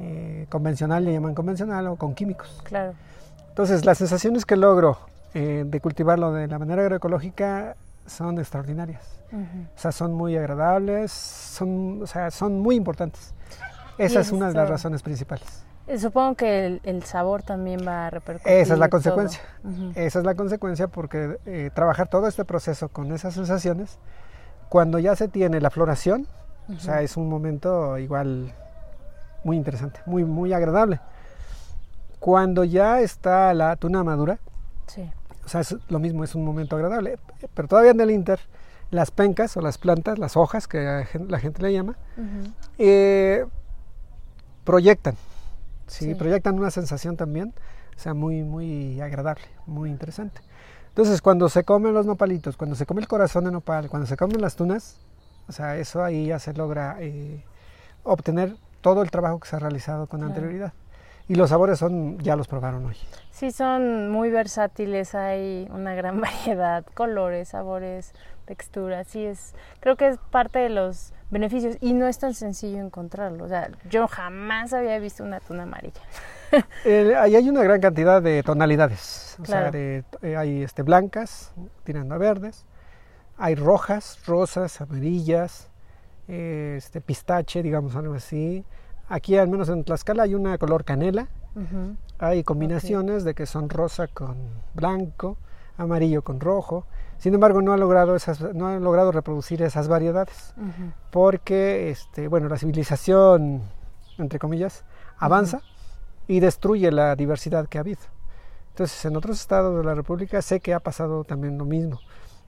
eh, 0.00 0.46
convencional, 0.48 1.04
le 1.04 1.12
llaman 1.12 1.34
convencional, 1.34 1.86
o 1.88 1.96
con 1.96 2.14
químicos. 2.14 2.60
Claro. 2.64 2.94
Entonces, 3.48 3.84
las 3.84 3.98
sensaciones 3.98 4.46
que 4.46 4.56
logro 4.56 4.98
eh, 5.34 5.64
de 5.66 5.80
cultivarlo 5.80 6.32
de 6.32 6.46
la 6.48 6.58
manera 6.58 6.82
agroecológica 6.82 7.76
son 8.06 8.38
extraordinarias. 8.38 9.20
O 9.32 9.78
sea, 9.78 9.92
son 9.92 10.12
muy 10.12 10.36
agradables, 10.36 11.10
son, 11.10 12.02
o 12.02 12.06
sea, 12.06 12.30
son 12.30 12.60
muy 12.60 12.76
importantes. 12.76 13.32
Esa 13.96 14.20
es 14.20 14.30
una 14.30 14.48
de 14.48 14.54
las 14.54 14.68
razones 14.68 15.02
principales. 15.02 15.64
Eh, 15.88 15.98
Supongo 15.98 16.36
que 16.36 16.66
el, 16.66 16.80
el 16.84 17.02
sabor 17.02 17.42
también 17.42 17.80
va 17.86 18.06
a 18.06 18.10
repercutir. 18.10 18.52
Esa 18.52 18.74
es 18.74 18.78
la 18.78 18.88
consecuencia. 18.88 19.40
Esa 19.94 20.18
es 20.20 20.24
la 20.24 20.34
consecuencia 20.34 20.88
porque 20.88 21.38
eh, 21.46 21.70
trabajar 21.74 22.08
todo 22.08 22.28
este 22.28 22.44
proceso 22.44 22.88
con 22.88 23.12
esas 23.12 23.34
sensaciones, 23.34 23.98
cuando 24.68 24.98
ya 24.98 25.16
se 25.16 25.28
tiene 25.28 25.60
la 25.60 25.70
floración, 25.70 26.26
o 26.74 26.78
sea, 26.78 27.02
es 27.02 27.16
un 27.16 27.28
momento 27.28 27.98
igual 27.98 28.52
muy 29.44 29.56
interesante, 29.56 30.00
muy, 30.06 30.24
muy 30.24 30.52
agradable. 30.52 31.00
Cuando 32.20 32.62
ya 32.64 33.00
está 33.00 33.52
la 33.52 33.74
tuna 33.76 34.04
madura, 34.04 34.38
Sí. 34.86 35.10
o 35.44 35.48
sea, 35.48 35.60
es 35.62 35.74
lo 35.88 35.98
mismo, 35.98 36.22
es 36.22 36.34
un 36.36 36.44
momento 36.44 36.76
agradable. 36.76 37.18
Pero 37.54 37.66
todavía 37.68 37.90
en 37.90 38.00
el 38.00 38.10
Inter, 38.12 38.38
las 38.90 39.10
pencas 39.10 39.56
o 39.56 39.60
las 39.60 39.76
plantas, 39.78 40.18
las 40.18 40.36
hojas 40.36 40.68
que 40.68 40.80
la 40.84 41.04
gen- 41.04 41.28
la 41.30 41.38
gente 41.40 41.60
le 41.62 41.72
llama, 41.72 41.96
eh, 42.78 43.44
proyectan, 44.64 45.16
¿sí? 45.86 46.06
Sí. 46.06 46.14
proyectan 46.14 46.58
una 46.58 46.70
sensación 46.70 47.16
también, 47.16 47.52
o 47.96 48.00
sea, 48.00 48.14
muy, 48.14 48.42
muy 48.42 49.00
agradable, 49.00 49.44
muy 49.66 49.90
interesante. 49.90 50.40
Entonces, 50.88 51.22
cuando 51.22 51.48
se 51.48 51.64
comen 51.64 51.94
los 51.94 52.04
nopalitos, 52.06 52.56
cuando 52.56 52.76
se 52.76 52.84
come 52.86 53.00
el 53.00 53.08
corazón 53.08 53.44
de 53.44 53.50
nopal, 53.50 53.88
cuando 53.88 54.06
se 54.06 54.16
comen 54.16 54.40
las 54.40 54.56
tunas, 54.56 54.96
o 55.48 55.52
sea, 55.52 55.76
eso 55.76 56.04
ahí 56.04 56.26
ya 56.26 56.38
se 56.38 56.52
logra 56.54 56.96
eh, 57.00 57.44
obtener 58.04 58.56
todo 58.80 59.02
el 59.02 59.10
trabajo 59.10 59.40
que 59.40 59.48
se 59.48 59.56
ha 59.56 59.58
realizado 59.58 60.06
con 60.06 60.20
Claro. 60.20 60.34
anterioridad. 60.34 60.72
Y 61.28 61.34
los 61.34 61.50
sabores 61.50 61.78
son, 61.78 62.18
ya 62.18 62.36
los 62.36 62.48
probaron 62.48 62.86
hoy. 62.86 62.96
Sí, 63.30 63.50
son 63.50 64.10
muy 64.10 64.30
versátiles, 64.30 65.14
hay 65.14 65.68
una 65.70 65.94
gran 65.94 66.20
variedad, 66.20 66.84
colores, 66.94 67.48
sabores, 67.48 68.12
texturas, 68.44 69.06
sí 69.08 69.24
es, 69.24 69.54
creo 69.80 69.96
que 69.96 70.08
es 70.08 70.18
parte 70.30 70.58
de 70.58 70.68
los 70.68 71.12
beneficios 71.30 71.76
y 71.80 71.94
no 71.94 72.06
es 72.06 72.18
tan 72.18 72.34
sencillo 72.34 72.78
encontrarlo, 72.78 73.44
o 73.44 73.48
sea, 73.48 73.70
yo 73.88 74.06
jamás 74.06 74.72
había 74.72 74.98
visto 74.98 75.24
una 75.24 75.40
tuna 75.40 75.62
amarilla. 75.62 76.00
ahí 77.20 77.36
hay 77.36 77.48
una 77.48 77.62
gran 77.62 77.80
cantidad 77.80 78.20
de 78.20 78.42
tonalidades, 78.42 79.36
o 79.40 79.46
sea, 79.46 79.70
de, 79.70 80.04
eh, 80.20 80.36
hay 80.36 80.62
este, 80.62 80.82
blancas 80.82 81.52
tirando 81.84 82.14
a 82.14 82.18
verdes, 82.18 82.66
hay 83.38 83.54
rojas, 83.54 84.18
rosas, 84.26 84.80
amarillas, 84.80 85.70
este, 86.28 87.00
pistache, 87.00 87.62
digamos 87.62 87.96
algo 87.96 88.14
así. 88.14 88.64
Aquí, 89.08 89.36
al 89.36 89.48
menos 89.48 89.68
en 89.68 89.84
Tlaxcala, 89.84 90.24
hay 90.24 90.34
una 90.34 90.58
color 90.58 90.84
canela. 90.84 91.28
Hay 92.18 92.44
combinaciones 92.44 93.24
de 93.24 93.34
que 93.34 93.46
son 93.46 93.68
rosa 93.68 94.06
con 94.06 94.36
blanco, 94.74 95.36
amarillo 95.76 96.22
con 96.22 96.40
rojo. 96.40 96.86
Sin 97.18 97.34
embargo, 97.34 97.62
no 97.62 97.72
ha 97.72 97.76
logrado, 97.76 98.16
esas, 98.16 98.40
no 98.54 98.68
ha 98.68 98.78
logrado 98.78 99.12
reproducir 99.12 99.62
esas 99.62 99.88
variedades 99.88 100.54
porque, 101.10 101.90
este, 101.90 102.28
bueno, 102.28 102.48
la 102.48 102.56
civilización, 102.56 103.62
entre 104.18 104.38
comillas, 104.38 104.84
avanza 105.18 105.60
y 106.26 106.40
destruye 106.40 106.90
la 106.90 107.14
diversidad 107.16 107.68
que 107.68 107.78
ha 107.78 107.82
habido. 107.82 108.00
Entonces, 108.70 109.04
en 109.04 109.16
otros 109.16 109.38
estados 109.38 109.76
de 109.76 109.84
la 109.84 109.94
República 109.94 110.40
sé 110.40 110.60
que 110.60 110.72
ha 110.72 110.80
pasado 110.80 111.24
también 111.24 111.58
lo 111.58 111.64
mismo. 111.64 112.00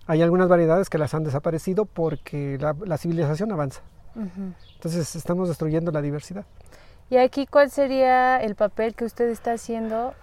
Hay 0.07 0.23
algunas 0.23 0.49
variedades 0.49 0.91
que 0.91 0.99
las 0.99 1.15
han 1.15 1.25
desaparecido 1.25 1.85
porque 1.85 2.59
la, 2.59 2.99
civilización 2.99 3.53
avanza. 3.53 3.81
Entonces 4.17 5.17
estamos 5.17 5.49
destruyendo 5.49 5.91
la 5.91 6.03
diversidad. 6.03 6.45
¿Y 7.11 7.17
aquí 7.17 7.47
cuál 7.47 7.71
sería 7.71 8.41
el 8.41 8.55
papel 8.55 8.95
que 8.95 9.05
usted 9.05 9.29
está 9.29 9.53
haciendo, 9.53 10.15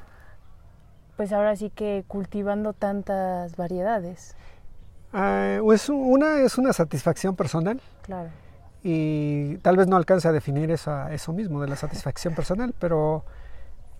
pues 1.18 1.32
ahora 1.32 1.56
sí 1.56 1.70
que 1.70 2.04
cultivando 2.08 2.74
tantas 2.74 3.56
variedades? 3.56 4.36
Ah, 5.14 5.58
pues 5.62 5.90
una 5.90 6.40
es 6.40 6.58
una 6.58 6.74
satisfacción 6.74 7.36
personal. 7.36 7.82
Claro. 8.04 8.30
Y 8.84 9.58
tal 9.58 9.78
vez 9.78 9.88
no 9.88 9.96
alcance 9.96 10.28
a 10.28 10.32
definir 10.32 10.72
esa, 10.72 11.14
eso 11.14 11.34
mismo 11.34 11.62
de 11.62 11.68
la 11.68 11.76
satisfacción 11.76 12.34
personal, 12.34 12.74
pero 12.80 13.24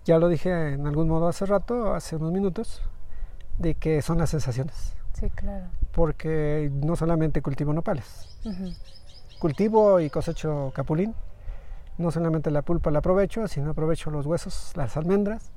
ya 0.04 0.18
lo 0.18 0.28
dije 0.28 0.72
en 0.72 0.86
algún 0.86 1.08
modo 1.08 1.28
hace 1.28 1.46
rato, 1.46 1.94
hace 1.94 2.16
unos 2.16 2.32
minutos, 2.32 2.82
de 3.58 3.74
que 3.74 4.02
son 4.02 4.18
las 4.18 4.30
sensaciones. 4.30 4.96
Sí, 5.12 5.30
claro. 5.30 5.66
Porque 5.92 6.70
no 6.72 6.96
solamente 6.96 7.42
cultivo 7.42 7.72
nopales, 7.72 8.36
cultivo 9.42 9.98
y 9.98 10.08
cosecho 10.08 10.70
capulín. 10.72 11.16
No 11.98 12.12
solamente 12.12 12.48
la 12.52 12.62
pulpa 12.62 12.92
la 12.92 13.00
aprovecho, 13.00 13.48
sino 13.48 13.72
aprovecho 13.72 14.08
los 14.12 14.24
huesos, 14.24 14.72
las 14.76 14.96
almendras, 14.96 15.50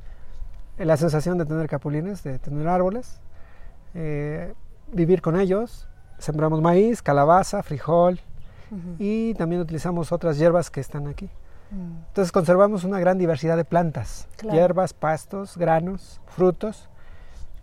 eh, 0.79 0.85
la 0.85 0.97
sensación 0.97 1.37
de 1.37 1.45
tener 1.45 1.69
capulines, 1.69 2.23
de 2.23 2.39
tener 2.39 2.67
árboles, 2.67 3.21
eh, 3.93 4.55
vivir 4.91 5.21
con 5.21 5.39
ellos. 5.39 5.87
Sembramos 6.17 6.61
maíz, 6.61 7.03
calabaza, 7.03 7.61
frijol 7.61 8.19
y 8.97 9.35
también 9.35 9.61
utilizamos 9.61 10.11
otras 10.11 10.39
hierbas 10.39 10.71
que 10.71 10.79
están 10.79 11.05
aquí. 11.05 11.29
Mm. 11.69 12.07
Entonces 12.07 12.31
conservamos 12.31 12.85
una 12.85 12.99
gran 12.99 13.19
diversidad 13.19 13.55
de 13.55 13.65
plantas, 13.65 14.27
hierbas, 14.51 14.95
pastos, 14.95 15.57
granos, 15.57 16.19
frutos 16.25 16.89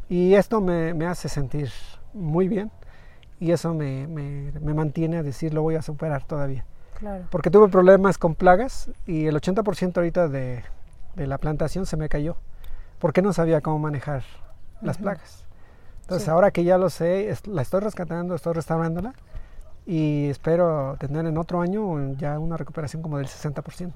y 0.09 0.35
esto 0.35 0.61
me, 0.61 0.95
me 0.95 1.07
hace 1.07 1.29
sentir 1.29 1.71
muy 2.15 2.47
bien 2.47 2.71
y 3.43 3.51
eso 3.51 3.75
me, 3.75 4.07
me, 4.07 4.53
me, 4.53 4.73
mantiene 4.73 5.17
a 5.17 5.25
decir 5.25 5.53
lo 5.53 5.63
voy 5.63 5.75
a 5.75 5.83
superar 5.83 6.23
todavía. 6.23 6.65
Claro. 7.01 7.25
Porque 7.29 7.51
tuve 7.51 7.67
problemas 7.67 8.17
con 8.17 8.37
plagas 8.37 8.89
y 9.05 9.27
el 9.27 9.35
80% 9.35 9.97
ahorita 9.97 10.29
de, 10.29 10.63
de, 11.17 11.27
la 11.27 11.39
plantación 11.39 11.85
se 11.85 11.97
me 11.97 12.09
cayó 12.09 12.37
porque 13.01 13.21
no 13.21 13.33
sabía 13.33 13.61
cómo 13.61 13.81
manejar 13.81 14.23
las 14.81 14.99
plagas. 14.99 15.45
Entonces 16.03 16.29
ahora 16.29 16.53
que 16.53 16.63
ya 16.63 16.79
lo 16.79 16.89
sé, 16.89 17.35
la 17.47 17.63
estoy 17.63 17.81
rescatando, 17.81 18.37
estoy 18.37 18.53
restaurándola 18.53 19.13
y 19.87 20.29
espero 20.29 20.95
tener 21.01 21.27
en 21.27 21.37
otro 21.37 21.63
año 21.63 22.13
ya 22.13 22.39
una 22.39 22.57
recuperación 22.57 23.03
como 23.03 23.19
del 23.19 23.27
60%. 23.27 23.93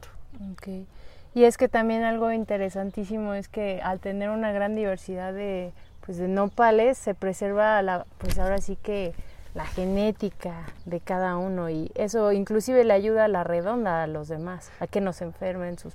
Okay. 0.55 0.89
Y 1.35 1.45
es 1.45 1.57
que 1.57 1.69
también 1.69 2.03
algo 2.03 2.33
interesantísimo 2.33 3.35
es 3.35 3.47
que 3.47 3.81
al 3.81 4.01
tener 4.01 4.31
una 4.31 4.51
gran 4.51 4.75
diversidad 4.75 5.33
de 5.33 5.73
pues 6.05 6.19
de 6.19 6.29
nopales 6.29 6.99
se 6.99 7.15
preserva 7.15 7.83
la, 7.83 8.07
pues 8.19 8.39
ahora 8.39 8.59
sí 8.59 8.77
que 8.77 9.13
la 9.57 9.65
genética 9.65 10.67
de 10.85 11.01
cada 11.01 11.39
uno 11.39 11.71
y 11.71 11.91
eso 11.95 12.31
inclusive 12.31 12.85
le 12.85 12.93
ayuda 12.93 13.25
a 13.25 13.29
la 13.29 13.43
redonda 13.43 14.03
a 14.03 14.07
los 14.07 14.29
demás, 14.29 14.71
a 14.81 14.87
que 14.87 15.01
no 15.01 15.15
se 15.15 15.25
enfermen 15.25 15.79
sus, 15.79 15.95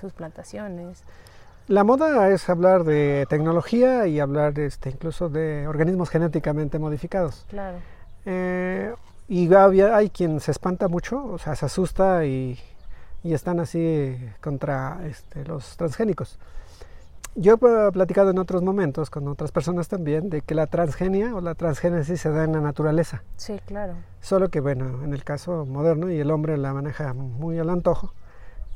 sus 0.00 0.12
plantaciones. 0.12 1.02
La 1.66 1.82
moda 1.82 2.30
es 2.30 2.48
hablar 2.48 2.84
de 2.84 3.26
tecnología 3.28 4.06
y 4.06 4.20
hablar 4.20 4.58
este, 4.60 4.90
incluso 4.90 5.28
de 5.28 5.66
organismos 5.66 6.08
genéticamente 6.08 6.78
modificados. 6.78 7.44
Claro. 7.48 7.78
Eh, 8.26 8.94
y 9.28 9.52
hay 9.54 10.10
quien 10.10 10.38
se 10.38 10.52
espanta 10.52 10.86
mucho, 10.86 11.24
o 11.24 11.38
sea, 11.38 11.56
se 11.56 11.66
asusta 11.66 12.24
y, 12.24 12.60
y 13.24 13.34
están 13.34 13.58
así 13.58 14.16
contra 14.40 15.00
este, 15.06 15.44
los 15.44 15.76
transgénicos. 15.76 16.38
Yo 17.36 17.54
he 17.54 17.90
platicado 17.92 18.30
en 18.30 18.38
otros 18.38 18.62
momentos 18.62 19.10
con 19.10 19.26
otras 19.26 19.50
personas 19.50 19.88
también 19.88 20.30
de 20.30 20.40
que 20.40 20.54
la 20.54 20.68
transgenia 20.68 21.34
o 21.34 21.40
la 21.40 21.56
transgénesis 21.56 22.20
se 22.20 22.30
da 22.30 22.44
en 22.44 22.52
la 22.52 22.60
naturaleza. 22.60 23.24
Sí, 23.36 23.60
claro. 23.66 23.94
Solo 24.20 24.50
que, 24.50 24.60
bueno, 24.60 25.02
en 25.02 25.12
el 25.12 25.24
caso 25.24 25.66
moderno 25.66 26.10
y 26.10 26.20
el 26.20 26.30
hombre 26.30 26.56
la 26.56 26.72
maneja 26.72 27.12
muy 27.12 27.58
al 27.58 27.70
antojo 27.70 28.12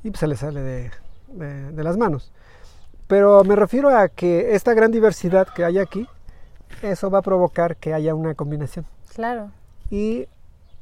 y 0.03 0.11
pues 0.11 0.21
se 0.21 0.27
le 0.27 0.37
sale 0.37 0.61
de, 0.61 0.91
de, 1.29 1.85
las 1.85 1.97
manos. 1.97 2.33
Pero 3.07 3.45
me 3.45 3.55
refiero 3.55 3.97
a 3.97 4.09
que 4.09 4.55
esta 4.55 4.75
gran 4.75 4.91
diversidad 4.91 5.47
que 5.55 5.65
hay 5.65 5.79
aquí, 5.79 6.09
eso 6.83 7.11
va 7.11 7.19
a 7.19 7.23
provocar 7.23 7.77
que 7.77 7.95
haya 7.95 8.15
una 8.15 8.35
combinación. 8.35 8.87
Claro. 9.15 9.51
Y 9.91 10.27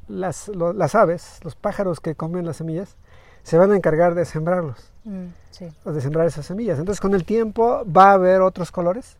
las, 0.07 0.49
las 0.49 0.95
aves, 0.95 1.39
los 1.43 1.55
pájaros 1.55 1.99
que 1.99 2.15
comen 2.15 2.45
las 2.45 2.57
semillas, 2.57 2.95
se 3.47 3.57
van 3.57 3.71
a 3.71 3.77
encargar 3.77 4.13
de 4.13 4.25
sembrarlos, 4.25 4.91
mm, 5.05 5.27
o 5.85 5.93
de 5.93 6.01
sembrar 6.01 6.27
esas 6.27 6.45
semillas. 6.45 6.79
Entonces 6.79 6.99
con 6.99 7.13
el 7.13 7.23
tiempo 7.23 7.85
va 7.85 8.09
a 8.09 8.13
haber 8.15 8.41
otros 8.41 8.71
colores 8.71 9.15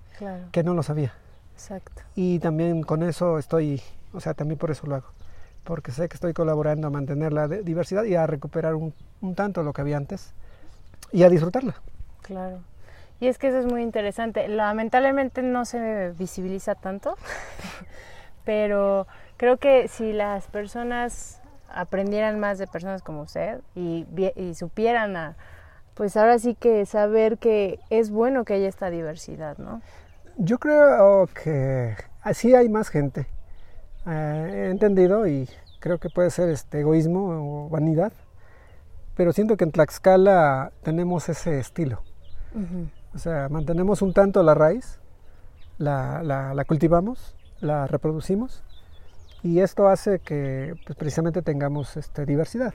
que 0.52 0.64
no 0.64 0.74
lo 0.74 0.84
sabía. 0.84 1.14
Exacto. 1.54 2.02
Y 2.14 2.40
también 2.40 2.84
con 2.84 3.04
eso 3.04 3.40
estoy, 3.40 3.82
o 4.12 4.20
sea, 4.20 4.34
también 4.34 4.58
por 4.58 4.70
eso 4.70 4.86
lo 4.86 4.96
hago, 4.96 5.08
porque 5.64 5.94
sé 5.94 6.10
que 6.10 6.16
estoy 6.16 6.34
colaborando 6.34 6.88
a 6.88 6.90
mantener 6.90 7.32
la 7.32 7.48
diversidad 7.48 8.04
y 8.04 8.16
a 8.16 8.28
recuperar 8.28 8.76
un, 8.76 8.94
un 9.22 9.34
tanto 9.34 9.64
lo 9.64 9.72
que 9.72 9.80
había 9.80 9.96
antes 9.96 10.34
y 11.14 11.24
a 11.24 11.30
disfrutarla. 11.30 11.76
Claro. 12.22 12.60
Y 13.22 13.28
es 13.28 13.38
que 13.38 13.48
eso 13.48 13.60
es 13.60 13.66
muy 13.66 13.82
interesante. 13.82 14.50
Lamentablemente 14.50 15.42
no 15.42 15.64
se 15.64 16.12
visibiliza 16.20 16.76
tanto, 16.76 17.16
pero 18.44 19.08
creo 19.38 19.56
que 19.56 19.88
si 19.88 20.12
las 20.12 20.48
personas 20.48 21.40
aprendieran 21.74 22.40
más 22.40 22.58
de 22.58 22.68
personas 22.68 23.02
como 23.02 23.22
usted 23.22 23.62
y, 23.76 24.06
supieran 24.56 25.16
a, 25.16 25.36
pues 25.94 26.18
ahora 26.18 26.40
sí 26.40 26.56
que 26.56 26.86
saber 26.86 27.38
que 27.38 27.80
es 27.90 28.10
bueno 28.10 28.46
que 28.46 28.54
haya 28.54 28.68
esta 28.68 28.90
diversidad, 28.90 29.58
¿no? 29.58 29.82
Yo 30.38 30.60
creo 30.60 31.28
que 31.28 31.96
así 32.22 32.54
hay 32.54 32.70
más 32.70 32.90
gente. 32.90 33.28
Eh, 34.06 34.68
he 34.68 34.70
entendido 34.70 35.28
y 35.28 35.50
creo 35.80 35.98
que 35.98 36.10
puede 36.10 36.30
ser 36.30 36.50
este 36.50 36.82
egoísmo 36.82 37.66
o 37.66 37.70
vanidad, 37.70 38.14
pero 39.16 39.34
siento 39.34 39.58
que 39.58 39.64
en 39.64 39.72
Tlaxcala 39.72 40.72
tenemos 40.84 41.30
ese 41.30 41.60
estilo. 41.60 42.02
O 43.14 43.20
sea, 43.20 43.50
mantenemos 43.50 44.02
un 44.02 44.14
tanto 44.14 44.42
la 44.42 44.56
raíz, 44.56 45.00
la, 45.78 46.24
la 46.24 46.66
cultivamos, 46.66 47.36
la 47.60 47.86
reproducimos 47.86 48.64
y 49.48 49.62
esto 49.62 49.88
hace 49.88 50.20
que 50.20 50.76
pues, 50.86 50.98
precisamente 50.98 51.42
tengamos 51.42 51.96
este, 51.96 52.26
diversidad. 52.26 52.74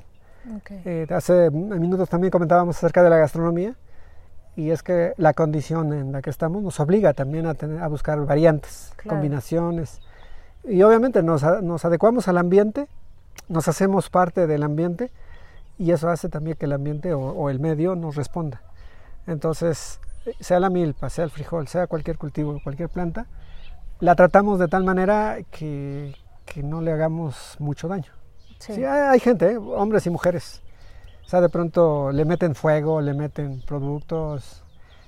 Eh, 0.71 1.07
hace 1.11 1.51
minutos 1.51 2.09
también 2.09 2.31
comentábamos 2.31 2.77
acerca 2.79 3.03
de 3.03 3.11
la 3.11 3.19
gastronomía 3.19 3.77
y 4.57 4.71
es 4.71 4.83
que 4.83 5.13
la 5.19 5.35
condición 5.35 5.93
en 5.93 6.13
la 6.13 6.23
que 6.23 6.31
estamos 6.31 6.63
nos 6.63 6.81
obliga 6.81 7.13
también 7.13 7.47
a, 7.47 7.55
tener, 7.55 7.81
a 7.81 7.89
buscar 7.89 8.19
variantes, 8.25 8.93
combinaciones 9.07 10.01
y 10.65 10.83
obviamente 10.83 11.23
nos, 11.23 11.43
nos, 11.63 11.85
adecuamos 11.85 12.27
al 12.27 12.39
ambiente, 12.39 12.89
nos 13.49 13.69
hacemos 13.69 14.09
parte 14.09 14.47
del 14.47 14.63
ambiente 14.63 15.13
y 15.79 15.91
eso 15.91 16.09
hace 16.09 16.31
también 16.31 16.57
que 16.57 16.65
el 16.65 16.73
ambiente 16.73 17.13
o, 17.13 17.21
o 17.21 17.51
el 17.51 17.61
medio 17.61 17.95
nos 17.97 18.17
responda. 18.17 18.63
Entonces, 19.27 20.01
sea 20.41 20.59
la 20.59 20.71
milpa, 20.71 21.11
sea 21.11 21.25
el 21.25 21.31
frijol, 21.31 21.69
sea 21.69 21.87
cualquier 21.87 22.17
cultivo, 22.17 22.59
cualquier 22.65 22.89
planta, 22.89 23.27
la 24.01 24.17
tratamos 24.17 24.59
de 24.59 24.69
tal 24.69 24.83
manera 24.83 25.39
que, 25.51 26.15
que 26.53 26.63
no 26.63 26.81
le 26.81 26.93
hagamos 26.93 27.57
mucho 27.59 27.89
daño. 27.89 28.13
Sí, 28.59 28.85
hay, 28.85 29.19
gente, 29.19 29.53
¿eh? 29.53 29.57
hombres 29.57 30.07
y 30.07 30.11
mujeres. 30.11 30.63
O 31.25 31.29
sea, 31.29 31.41
de 31.41 31.49
pronto 31.49 32.13
le 32.13 32.25
meten 32.25 32.55
fuego, 32.55 33.01
le 33.01 33.15
meten 33.15 33.61
productos, 33.67 34.63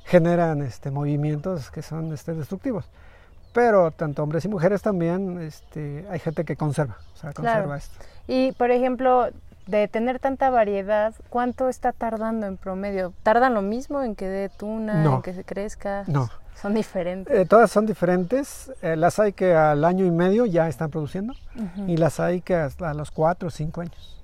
generan 0.04 0.62
este, 0.62 0.90
movimientos 0.90 1.70
que 1.70 1.82
son 1.82 2.12
este, 2.12 2.34
destructivos. 2.34 2.88
Pero 3.52 3.90
tanto 3.92 4.22
hombres 4.22 4.44
y 4.44 4.48
mujeres 4.48 4.82
también, 4.82 5.40
este, 5.40 6.04
hay 6.10 6.18
gente 6.18 6.44
que 6.44 6.56
conserva, 6.56 6.96
o 7.14 7.16
sea, 7.16 7.32
conserva 7.32 7.76
esto. 7.76 8.04
Y, 8.26 8.50
por 8.52 8.72
ejemplo, 8.72 9.28
de 9.66 9.86
tener 9.86 10.18
tanta 10.18 10.50
variedad, 10.50 11.14
¿cuánto 11.30 11.68
está 11.68 11.92
tardando 11.92 12.46
en 12.46 12.56
promedio? 12.56 13.12
¿Tardan 13.22 13.54
lo 13.54 13.62
mismo 13.62 14.02
en 14.02 14.16
que 14.16 14.28
dé 14.28 14.48
tuna, 14.48 15.04
en 15.04 15.22
que 15.22 15.34
se 15.34 15.44
crezca? 15.44 16.04
No. 16.08 16.28
Son 16.60 16.74
diferentes. 16.74 17.34
Eh, 17.34 17.44
todas 17.46 17.70
son 17.70 17.86
diferentes. 17.86 18.72
Eh, 18.82 18.96
las 18.96 19.18
hay 19.18 19.32
que 19.32 19.54
al 19.54 19.84
año 19.84 20.04
y 20.04 20.10
medio 20.10 20.46
ya 20.46 20.68
están 20.68 20.90
produciendo 20.90 21.34
y 21.86 21.96
las 21.96 22.20
hay 22.20 22.40
que 22.40 22.54
hasta 22.54 22.94
los 22.94 23.10
cuatro 23.10 23.48
o 23.48 23.50
cinco 23.50 23.80
años. 23.80 24.22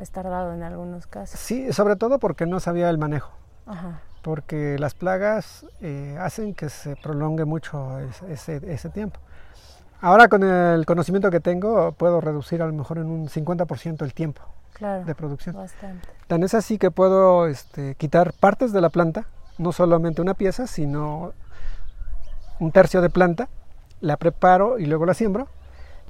es 0.00 0.10
tardado 0.10 0.52
en 0.52 0.62
algunos 0.62 1.06
casos. 1.06 1.38
Sí, 1.38 1.72
sobre 1.72 1.96
todo 1.96 2.18
porque 2.18 2.46
no 2.46 2.60
sabía 2.60 2.90
el 2.90 2.98
manejo. 2.98 3.32
Ajá. 3.66 4.00
Porque 4.22 4.78
las 4.78 4.94
plagas 4.94 5.64
eh, 5.80 6.16
hacen 6.20 6.54
que 6.54 6.68
se 6.68 6.96
prolongue 6.96 7.44
mucho 7.44 7.98
ese, 8.28 8.60
ese 8.66 8.90
tiempo. 8.90 9.20
Ahora 10.00 10.28
con 10.28 10.44
el 10.44 10.86
conocimiento 10.86 11.30
que 11.30 11.40
tengo 11.40 11.92
puedo 11.92 12.20
reducir 12.20 12.62
a 12.62 12.66
lo 12.66 12.72
mejor 12.72 12.98
en 12.98 13.06
un 13.06 13.28
50% 13.28 14.02
el 14.02 14.14
tiempo 14.14 14.42
de 14.80 15.14
producción. 15.14 15.56
Bastante. 15.56 16.08
Tan 16.26 16.42
es 16.42 16.54
así 16.54 16.78
que 16.78 16.90
puedo 16.90 17.46
este, 17.46 17.94
quitar 17.96 18.32
partes 18.32 18.72
de 18.72 18.80
la 18.80 18.90
planta, 18.90 19.26
no 19.58 19.72
solamente 19.72 20.22
una 20.22 20.34
pieza, 20.34 20.66
sino 20.66 21.32
un 22.60 22.72
tercio 22.72 23.00
de 23.00 23.10
planta, 23.10 23.48
la 24.00 24.16
preparo 24.16 24.78
y 24.78 24.86
luego 24.86 25.06
la 25.06 25.14
siembro. 25.14 25.48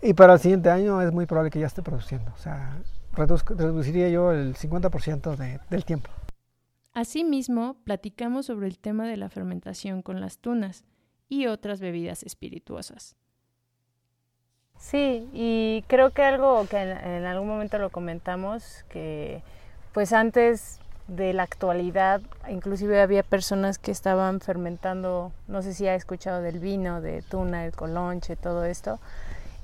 Y 0.02 0.14
para 0.14 0.34
el 0.34 0.38
siguiente 0.38 0.70
año 0.70 1.02
es 1.02 1.12
muy 1.12 1.26
probable 1.26 1.50
que 1.50 1.58
ya 1.58 1.66
esté 1.66 1.82
produciendo. 1.82 2.32
O 2.34 2.38
sea, 2.38 2.78
reduciría 3.14 4.08
yo 4.08 4.32
el 4.32 4.54
50% 4.54 5.36
del 5.68 5.84
tiempo. 5.84 6.10
Asimismo, 6.94 7.76
platicamos 7.84 8.46
sobre 8.46 8.66
el 8.66 8.78
tema 8.78 9.06
de 9.06 9.16
la 9.16 9.28
fermentación 9.28 10.02
con 10.02 10.20
las 10.20 10.38
tunas 10.38 10.84
y 11.28 11.46
otras 11.46 11.80
bebidas 11.80 12.22
espirituosas. 12.22 13.16
Sí, 14.78 15.28
y 15.32 15.84
creo 15.88 16.10
que 16.10 16.22
algo 16.22 16.66
que 16.68 16.80
en, 16.80 17.24
algún 17.24 17.48
momento 17.48 17.78
lo 17.78 17.90
comentamos, 17.90 18.84
que 18.88 19.42
pues 19.92 20.12
antes 20.12 20.78
de 21.08 21.32
la 21.32 21.42
actualidad, 21.42 22.20
inclusive 22.48 23.00
había 23.00 23.22
personas 23.22 23.78
que 23.78 23.90
estaban 23.90 24.40
fermentando, 24.40 25.32
no 25.48 25.62
sé 25.62 25.74
si 25.74 25.88
ha 25.88 25.94
escuchado 25.94 26.42
del 26.42 26.58
vino, 26.58 27.00
de 27.00 27.22
tuna, 27.22 27.64
el 27.64 27.72
colonche, 27.72 28.36
todo 28.36 28.64
esto, 28.64 29.00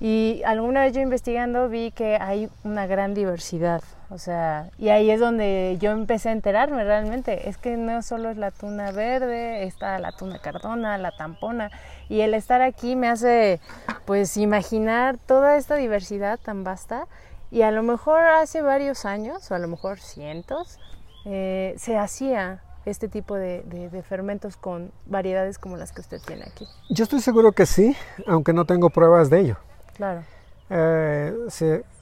y 0.00 0.42
alguna 0.44 0.80
vez 0.80 0.92
yo 0.94 1.00
investigando 1.00 1.68
vi 1.68 1.90
que 1.90 2.16
hay 2.16 2.48
una 2.64 2.86
gran 2.86 3.12
diversidad, 3.14 3.82
o 4.10 4.18
sea, 4.18 4.70
y 4.78 4.88
ahí 4.88 5.10
es 5.10 5.20
donde 5.20 5.76
yo 5.80 5.90
empecé 5.92 6.30
a 6.30 6.32
enterarme 6.32 6.82
realmente, 6.82 7.48
es 7.48 7.58
que 7.58 7.76
no 7.76 8.02
solo 8.02 8.30
es 8.30 8.38
la 8.38 8.50
tuna 8.50 8.90
verde, 8.90 9.64
está 9.64 9.98
la 9.98 10.12
tuna 10.12 10.38
cardona, 10.38 10.96
la 10.96 11.12
tampona, 11.12 11.70
y 12.08 12.22
el 12.22 12.32
estar 12.32 12.62
aquí 12.62 12.96
me 12.96 13.08
hace 13.08 13.60
pues 14.06 14.36
imaginar 14.38 15.18
toda 15.18 15.56
esta 15.56 15.76
diversidad 15.76 16.38
tan 16.42 16.64
vasta, 16.64 17.06
y 17.50 17.62
a 17.62 17.70
lo 17.70 17.82
mejor 17.82 18.22
hace 18.22 18.62
varios 18.62 19.04
años, 19.04 19.50
o 19.50 19.54
a 19.54 19.58
lo 19.58 19.68
mejor 19.68 20.00
cientos, 20.00 20.78
eh, 21.24 21.74
se 21.78 21.96
hacía 21.96 22.62
este 22.84 23.08
tipo 23.08 23.34
de, 23.34 23.62
de, 23.62 24.02
fermentos 24.02 24.56
con 24.56 24.92
variedades 25.06 25.58
como 25.58 25.76
las 25.76 25.92
que 25.92 26.02
usted 26.02 26.20
tiene 26.26 26.42
aquí. 26.42 26.66
Yo 26.90 27.04
estoy 27.04 27.20
seguro 27.20 27.52
que 27.52 27.64
sí, 27.64 27.96
aunque 28.26 28.52
no 28.52 28.66
tengo 28.66 28.90
pruebas 28.90 29.30
de 29.30 29.40
ello. 29.40 29.56
Claro. 29.94 30.22
Eh, 30.68 31.34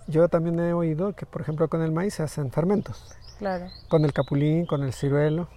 yo 0.08 0.28
también 0.28 0.58
he 0.58 0.72
oído 0.72 1.14
que, 1.14 1.26
por 1.26 1.40
ejemplo, 1.40 1.68
con 1.68 1.82
el 1.82 1.92
maíz 1.92 2.14
se 2.14 2.22
hacen 2.22 2.50
fermentos. 2.50 3.14
Claro. 3.38 3.66
Con 3.88 4.04
el 4.04 4.12
capulín, 4.12 4.66
con 4.66 4.82
el 4.82 4.92
ciruelo. 4.92 5.48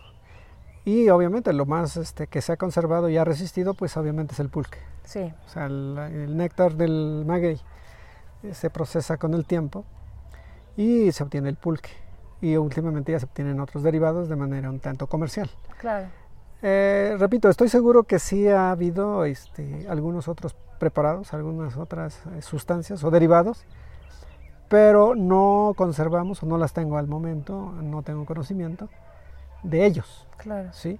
Y 0.85 1.09
obviamente 1.09 1.51
lo 1.53 1.65
más 1.65 1.97
este, 1.97 2.27
que 2.27 2.41
se 2.41 2.53
ha 2.53 2.57
conservado 2.57 3.09
y 3.09 3.17
ha 3.17 3.23
resistido, 3.23 3.73
pues 3.73 3.97
obviamente 3.97 4.33
es 4.33 4.39
el 4.39 4.49
pulque. 4.49 4.77
Sí. 5.03 5.33
O 5.45 5.49
sea, 5.49 5.65
el, 5.65 6.37
néctar 6.37 6.75
del 6.75 7.23
maguey 7.25 7.59
eh, 8.43 8.53
se 8.53 8.69
procesa 8.69 9.17
con 9.17 9.33
el 9.33 9.45
tiempo 9.45 9.83
y 10.77 11.11
se 11.11 11.23
obtiene 11.23 11.49
el 11.49 11.55
pulque. 11.55 11.89
Y 12.41 12.57
últimamente 12.57 13.11
ya 13.11 13.19
se 13.19 13.25
obtienen 13.25 13.59
otros 13.59 13.83
derivados 13.83 14.29
de 14.29 14.35
manera 14.35 14.69
un 14.69 14.79
tanto 14.79 15.07
comercial. 15.07 15.49
Claro. 15.79 16.07
Eh, 16.61 17.15
repito, 17.19 17.49
estoy 17.49 17.69
seguro 17.69 18.03
que 18.03 18.19
sí 18.19 18.47
ha 18.47 18.71
habido 18.71 19.25
este, 19.25 19.85
algunos 19.89 20.27
otros 20.27 20.55
preparados, 20.79 21.33
algunas 21.33 21.77
otras 21.77 22.21
eh, 22.35 22.41
sustancias 22.41 23.03
o 23.03 23.11
derivados, 23.11 23.65
pero 24.67 25.15
no 25.15 25.73
conservamos 25.75 26.41
o 26.43 26.45
no 26.45 26.57
las 26.57 26.73
tengo 26.73 26.97
al 26.97 27.07
momento, 27.07 27.71
no 27.81 28.01
tengo 28.01 28.25
conocimiento 28.25 28.89
de 29.63 29.85
ellos. 29.85 30.27
Claro. 30.37 30.69
¿sí? 30.73 30.99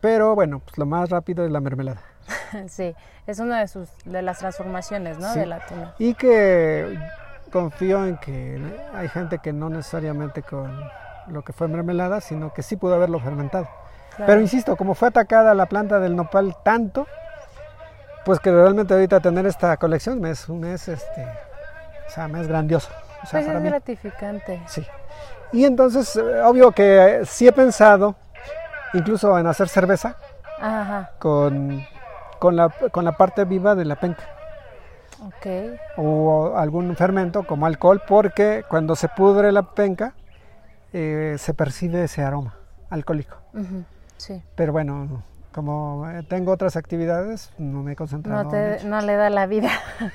Pero 0.00 0.34
bueno, 0.34 0.60
pues 0.60 0.76
lo 0.78 0.86
más 0.86 1.10
rápido 1.10 1.44
es 1.44 1.50
la 1.50 1.60
mermelada. 1.60 2.02
sí, 2.68 2.94
es 3.26 3.38
una 3.38 3.60
de, 3.60 3.68
sus, 3.68 3.88
de 4.04 4.22
las 4.22 4.38
transformaciones 4.38 5.18
¿no? 5.18 5.32
de 5.34 5.46
la 5.46 5.64
tuna. 5.66 5.94
Y 5.98 6.14
que 6.14 6.98
confío 7.48 8.04
en 8.04 8.16
que 8.18 8.60
hay 8.94 9.08
gente 9.08 9.38
que 9.38 9.52
no 9.52 9.68
necesariamente 9.68 10.42
con 10.42 10.80
lo 11.28 11.42
que 11.42 11.52
fue 11.52 11.68
mermelada, 11.68 12.20
sino 12.20 12.52
que 12.52 12.62
sí 12.62 12.76
pudo 12.76 12.94
haberlo 12.94 13.20
fermentado. 13.20 13.68
Pero 14.16 14.40
insisto, 14.40 14.76
como 14.76 14.94
fue 14.94 15.08
atacada 15.08 15.54
la 15.54 15.66
planta 15.66 16.00
del 16.00 16.16
nopal 16.16 16.56
tanto, 16.64 17.06
pues 18.24 18.40
que 18.40 18.50
realmente 18.50 18.94
ahorita 18.94 19.20
tener 19.20 19.46
esta 19.46 19.76
colección 19.76 20.20
me 20.20 20.30
es, 20.30 20.48
un 20.48 20.60
mes, 20.60 20.88
este, 20.88 21.22
o 22.06 22.10
sea, 22.10 22.28
me 22.28 22.40
es 22.40 22.48
grandioso. 22.48 22.88
O 23.24 23.30
pues 23.30 23.46
es 23.46 23.62
gratificante. 23.62 24.60
Sí. 24.66 24.86
Y 25.52 25.64
entonces, 25.64 26.14
eh, 26.16 26.42
obvio 26.42 26.72
que 26.72 27.22
sí 27.24 27.46
he 27.46 27.52
pensado, 27.52 28.16
incluso 28.92 29.38
en 29.38 29.46
hacer 29.46 29.68
cerveza, 29.68 30.16
Con, 31.18 31.86
con, 32.38 32.56
la, 32.56 32.68
con 32.90 33.04
la 33.04 33.12
parte 33.12 33.44
viva 33.44 33.74
de 33.74 33.84
la 33.84 33.96
penca. 33.96 34.24
Okay. 35.20 35.76
O 35.96 36.54
algún 36.56 36.94
fermento 36.96 37.46
como 37.46 37.66
alcohol, 37.66 38.02
porque 38.06 38.64
cuando 38.68 38.96
se 38.96 39.08
pudre 39.08 39.52
la 39.52 39.62
penca, 39.62 40.14
eh, 40.92 41.36
se 41.38 41.54
percibe 41.54 42.04
ese 42.04 42.22
aroma 42.22 42.56
alcohólico. 42.90 43.36
Sí. 44.16 44.42
Pero 44.54 44.72
bueno, 44.72 45.22
como 45.52 46.08
eh, 46.08 46.22
tengo 46.22 46.52
otras 46.52 46.76
actividades, 46.76 47.52
no 47.58 47.82
me 47.82 47.92
he 47.92 47.96
concentrado. 47.96 48.44
No, 48.44 48.50
te, 48.50 48.84
no 48.84 49.00
le 49.00 49.16
da 49.16 49.28
la 49.30 49.46
vida. 49.46 49.70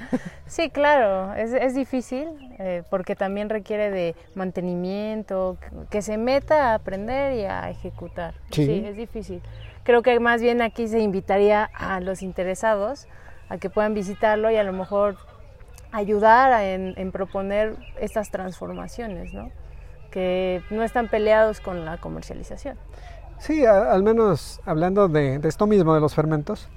sí, 0.46 0.70
claro, 0.70 1.34
es, 1.34 1.54
es 1.54 1.76
difícil 1.76 2.30
eh, 2.60 2.84
porque 2.90 3.16
también 3.16 3.50
requiere 3.50 3.92
de 3.92 4.16
mantenimiento, 4.36 5.58
que 5.90 6.02
se 6.02 6.18
meta 6.18 6.72
a 6.72 6.76
aprender 6.76 7.34
y 7.34 7.44
a 7.44 7.70
ejecutar. 7.70 8.36
Sí. 8.52 8.86
es 8.86 8.96
difícil. 8.96 9.42
Creo 9.84 10.02
que 10.02 10.18
más 10.20 10.42
bien 10.42 10.62
aquí 10.62 10.88
se 10.88 11.02
invitaría 11.02 11.66
a 11.74 12.00
los 12.00 12.22
interesados 12.22 13.08
a 13.54 13.58
que 13.60 13.70
puedan 13.70 13.94
visitarlo 13.94 14.50
y 14.50 14.56
a 14.56 14.64
lo 14.64 14.74
mejor 14.74 15.16
ayudar 15.92 16.64
en, 16.64 16.94
en 16.98 17.12
proponer 17.12 17.76
estas 18.00 18.32
transformaciones, 18.32 19.32
¿no? 19.34 19.52
que 20.10 20.62
no 20.70 20.84
están 20.84 21.08
peleados 21.08 21.60
con 21.60 21.86
la 21.86 21.98
comercialización. 21.98 22.78
Sí, 23.40 23.66
al 23.66 24.04
menos 24.04 24.62
hablando 24.66 25.08
de, 25.08 25.40
esto 25.44 25.68
mismo, 25.68 25.94
de 25.94 26.00
los 26.00 26.14
fermentos, 26.14 26.70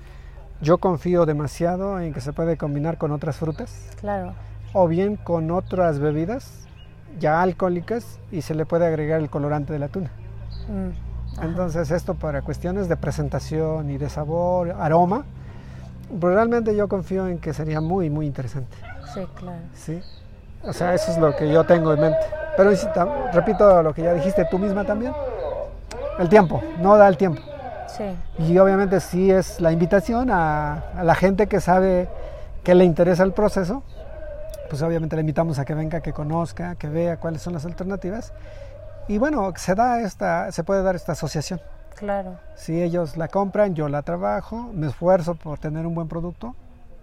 yo 0.61 0.79
confío 0.79 1.27
demasiado 1.27 2.01
en 2.01 2.15
que 2.15 2.21
se 2.21 2.33
puede 2.33 2.57
combinar 2.57 2.97
con 2.97 3.13
otras 3.13 3.37
frutas. 3.37 3.91
Claro. 4.01 4.33
O 4.73 4.89
bien 4.89 5.17
con 5.17 5.51
otras 5.51 5.99
bebidas 5.99 6.67
ya 7.19 7.43
alcohólicas 7.43 8.19
y 8.33 8.43
se 8.43 8.55
le 8.55 8.67
puede 8.67 8.87
agregar 8.87 9.21
el 9.21 9.31
colorante 9.31 9.73
de 9.73 9.79
la 9.79 9.89
tuna. 9.89 10.11
Mm, 10.69 11.43
Entonces 11.43 11.91
esto 11.91 12.15
para 12.15 12.43
cuestiones 12.43 12.89
de 12.89 12.97
presentación 12.97 13.91
y 13.91 13.99
de 13.99 14.09
sabor, 14.09 14.75
aroma, 14.79 15.25
pues 16.21 16.35
realmente 16.35 16.75
yo 16.75 16.89
confío 16.89 17.27
en 17.29 17.39
que 17.39 17.53
sería 17.53 17.81
muy, 17.81 18.11
muy 18.11 18.27
interesante. 18.27 18.77
Sí, 19.13 19.21
claro. 19.35 19.59
Sí. 19.75 20.01
O 20.63 20.73
sea, 20.73 20.95
eso 20.95 21.13
es 21.13 21.19
lo 21.19 21.35
que 21.37 21.51
yo 21.51 21.65
tengo 21.65 21.93
en 21.93 22.01
mente. 22.01 22.19
Pero 22.57 22.71
repito 23.33 23.83
lo 23.83 23.93
que 23.93 24.03
ya 24.03 24.15
dijiste 24.15 24.47
tú 24.51 24.59
misma 24.59 24.85
también 24.85 25.13
el 26.19 26.29
tiempo, 26.29 26.63
no 26.81 26.97
da 26.97 27.09
el 27.09 27.17
tiempo. 27.17 27.43
Sí. 27.89 28.05
Y 28.39 28.59
obviamente 28.59 29.01
sí 29.01 29.31
es 29.31 29.61
la 29.61 29.73
invitación 29.73 30.31
a, 30.31 30.85
la 31.03 31.15
gente 31.15 31.47
que 31.47 31.61
sabe 31.61 32.09
que 32.65 32.75
le 32.75 32.85
interesa 32.85 33.23
el 33.23 33.33
proceso, 33.33 33.83
pues 34.69 34.83
obviamente 34.83 35.17
le 35.17 35.21
invitamos 35.21 35.59
a 35.59 35.65
que 35.65 35.75
venga, 35.75 36.01
que 36.01 36.13
conozca, 36.13 36.75
que 36.75 36.89
vea 36.89 37.19
cuáles 37.19 37.43
son 37.43 37.53
las 37.53 37.65
alternativas. 37.65 38.33
Y 39.09 39.19
bueno, 39.19 39.53
se 39.57 39.75
da 39.75 40.01
esta, 40.01 40.51
se 40.53 40.65
puede 40.65 40.83
dar 40.83 40.97
esta 40.97 41.13
asociación. 41.13 41.61
Claro. 41.97 42.39
Si 42.55 42.83
ellos 42.83 43.17
la 43.17 43.29
compran, 43.29 43.75
yo 43.75 43.89
la 43.89 44.03
trabajo, 44.03 44.71
me 44.73 44.87
esfuerzo 44.87 45.35
por 45.35 45.59
tener 45.59 45.87
un 45.87 45.95
buen 45.95 46.09
producto 46.09 46.55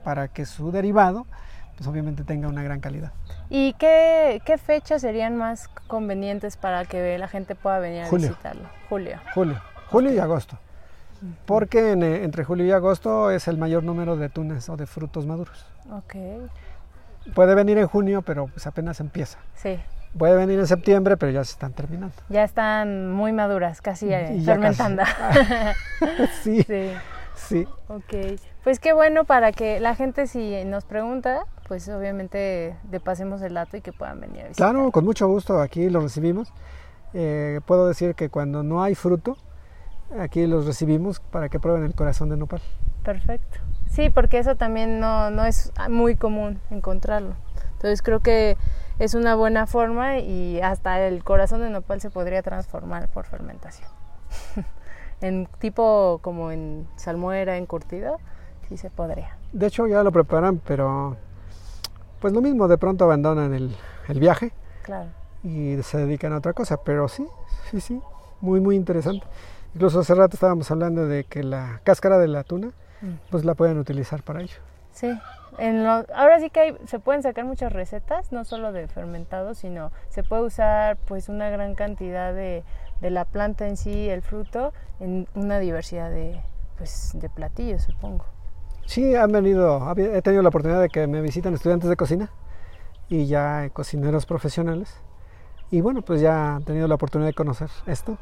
para 0.04 0.28
que 0.28 0.46
su 0.46 0.72
derivado 0.72 1.26
pues 1.76 1.88
obviamente 1.88 2.24
tenga 2.24 2.48
una 2.48 2.64
gran 2.64 2.80
calidad. 2.80 3.12
¿Y 3.50 3.74
qué, 3.74 4.42
qué 4.46 4.58
fechas 4.58 5.02
serían 5.02 5.36
más 5.36 5.68
convenientes 5.88 6.58
para 6.58 6.86
que 6.86 7.18
la 7.18 7.28
gente 7.28 7.56
pueda 7.56 7.80
venir 7.80 8.04
a 8.04 8.10
visitarlo? 8.10 8.70
Julio. 8.90 9.20
Julio. 9.34 9.60
Julio 9.90 10.14
y 10.14 10.20
agosto. 10.20 10.58
Porque 11.46 11.92
entre 11.92 12.44
julio 12.44 12.66
y 12.66 12.72
agosto 12.72 13.32
es 13.32 13.48
el 13.48 13.58
mayor 13.58 13.84
número 13.84 14.18
de 14.18 14.30
tunas 14.30 14.68
o 14.70 14.76
de 14.76 14.86
frutos 14.86 15.26
maduros. 15.26 15.66
Ok. 15.92 16.16
Puede 17.34 17.56
venir 17.56 17.78
en 17.78 17.88
junio, 17.88 18.22
pero 18.22 18.48
pues 18.48 18.68
apenas 18.68 19.00
empieza. 19.00 19.40
Sí. 19.56 19.80
Puede 20.18 20.36
venir 20.36 20.60
en 20.60 20.68
septiembre, 20.68 21.18
pero 21.18 21.32
ya 21.32 21.44
se 21.44 21.54
están 21.54 21.74
terminando. 21.74 22.16
Ya 22.30 22.44
están 22.44 23.12
muy 23.12 23.32
maduras, 23.32 23.82
casi 23.82 24.14
eh, 24.14 24.42
fermentando. 24.46 25.04
sí. 26.44 26.64
sí. 26.64 26.92
Sí. 27.36 27.68
Ok. 27.88 28.40
Pues 28.64 28.80
qué 28.80 28.94
bueno 28.94 29.26
para 29.26 29.52
que 29.52 29.80
la 29.80 29.96
gente 29.96 30.28
si 30.28 30.64
nos 30.66 30.86
pregunta, 30.86 31.46
pues 31.68 31.90
obviamente 31.90 32.76
le 32.92 33.00
pasemos 33.00 33.42
el 33.42 33.56
dato 33.56 33.76
y 33.78 33.82
que 33.82 33.92
puedan 33.92 34.22
venir 34.22 34.46
a 34.46 34.48
visitar. 34.50 34.72
Claro, 34.72 34.92
con 34.92 35.04
mucho 35.04 35.28
gusto, 35.28 35.60
aquí 35.60 35.90
lo 35.90 36.00
recibimos. 36.00 36.54
Eh, 37.14 37.60
puedo 37.66 37.88
decir 37.88 38.16
que 38.16 38.30
cuando 38.30 38.64
no 38.64 38.84
hay 38.84 38.96
fruto, 38.96 39.38
aquí 40.20 40.48
los 40.48 40.66
recibimos 40.66 41.20
para 41.20 41.50
que 41.50 41.60
prueben 41.60 41.84
el 41.84 41.96
corazón 41.96 42.30
de 42.30 42.38
nopal. 42.38 42.62
Perfecto. 43.04 43.60
Sí, 43.90 44.10
porque 44.10 44.40
eso 44.40 44.56
también 44.56 45.00
no, 45.00 45.30
no 45.30 45.46
es 45.46 45.72
muy 45.90 46.16
común 46.16 46.60
encontrarlo. 46.72 47.36
Entonces 47.84 48.02
creo 48.02 48.22
que 48.22 48.56
es 48.98 49.14
una 49.14 49.36
buena 49.36 49.68
forma 49.68 50.20
y 50.20 50.62
hasta 50.62 51.06
el 51.06 51.22
corazón 51.22 51.60
de 51.60 51.70
nopal 51.70 52.00
se 52.00 52.10
podría 52.10 52.42
transformar 52.42 53.10
por 53.10 53.26
fermentación. 53.26 53.90
en 55.22 55.48
tipo 55.60 56.20
como 56.22 56.52
en 56.52 56.88
salmuera 56.96 57.58
encurtido, 57.58 58.20
sí 58.70 58.78
se 58.78 58.90
podría. 58.90 59.36
De 59.52 59.68
hecho 59.68 59.86
ya 59.86 60.02
lo 60.02 60.14
preparan, 60.14 60.62
pero 60.66 61.18
pues 62.22 62.32
lo 62.32 62.40
mismo, 62.40 62.70
de 62.70 62.78
pronto 62.78 63.04
abandonan 63.04 63.54
el, 63.54 63.76
el 64.08 64.20
viaje 64.22 64.54
claro. 64.84 65.10
y 65.44 65.76
se 65.84 65.98
dedican 65.98 66.32
a 66.32 66.38
otra 66.38 66.54
cosa, 66.54 66.78
pero 66.86 67.10
sí, 67.10 67.28
sí, 67.70 67.82
sí, 67.82 68.02
muy, 68.40 68.62
muy 68.62 68.78
interesante. 68.78 69.28
Incluso 69.76 70.00
hace 70.00 70.16
rato 70.16 70.38
estábamos 70.38 70.72
hablando 70.72 71.06
de 71.06 71.26
que 71.26 71.44
la 71.44 71.82
cáscara 71.84 72.18
de 72.18 72.30
la 72.30 72.46
tuna, 72.46 72.72
pues 73.30 73.44
la 73.44 73.56
pueden 73.56 73.78
utilizar 73.78 74.24
para 74.24 74.42
ello. 74.42 74.56
Sí, 74.94 75.12
en 75.58 75.86
ahora 75.86 76.40
sí 76.40 76.50
que 76.50 76.78
se 76.86 77.00
pueden 77.00 77.24
sacar 77.24 77.46
muchas 77.46 77.72
recetas, 77.72 78.32
no 78.32 78.44
solo 78.44 78.72
de 78.72 78.88
fermentados, 78.88 79.58
sino 79.58 79.92
se 80.10 80.24
puede 80.24 80.44
usar 80.44 80.98
pues 80.98 81.30
una 81.30 81.50
gran 81.50 81.76
cantidad 81.76 82.34
de, 82.34 82.64
de 83.02 83.10
la 83.10 83.26
planta 83.26 83.68
en 83.68 83.78
sí, 83.78 84.10
el 84.10 84.22
fruto, 84.22 84.74
en 85.00 85.28
una 85.36 85.60
diversidad 85.60 86.10
de, 86.10 86.42
pues, 86.78 87.12
de 87.16 87.30
platillos, 87.30 87.84
supongo. 87.84 88.26
Sí, 88.86 89.16
han 89.16 89.32
venido, 89.32 89.94
he 89.98 90.22
tenido 90.22 90.42
la 90.42 90.50
oportunidad 90.50 90.82
de 90.82 90.90
que 90.90 91.08
me 91.08 91.22
visitan 91.22 91.54
estudiantes 91.54 91.90
de 91.90 91.96
cocina 91.96 92.32
y 93.08 93.28
ya 93.28 93.70
cocineros 93.72 94.26
profesionales. 94.26 94.96
Y 95.72 95.82
bueno, 95.82 96.02
pues 96.02 96.22
ya 96.22 96.56
han 96.56 96.64
tenido 96.64 96.88
la 96.88 96.96
oportunidad 96.96 97.30
de 97.30 97.34
conocer 97.34 97.70
esto 97.88 98.18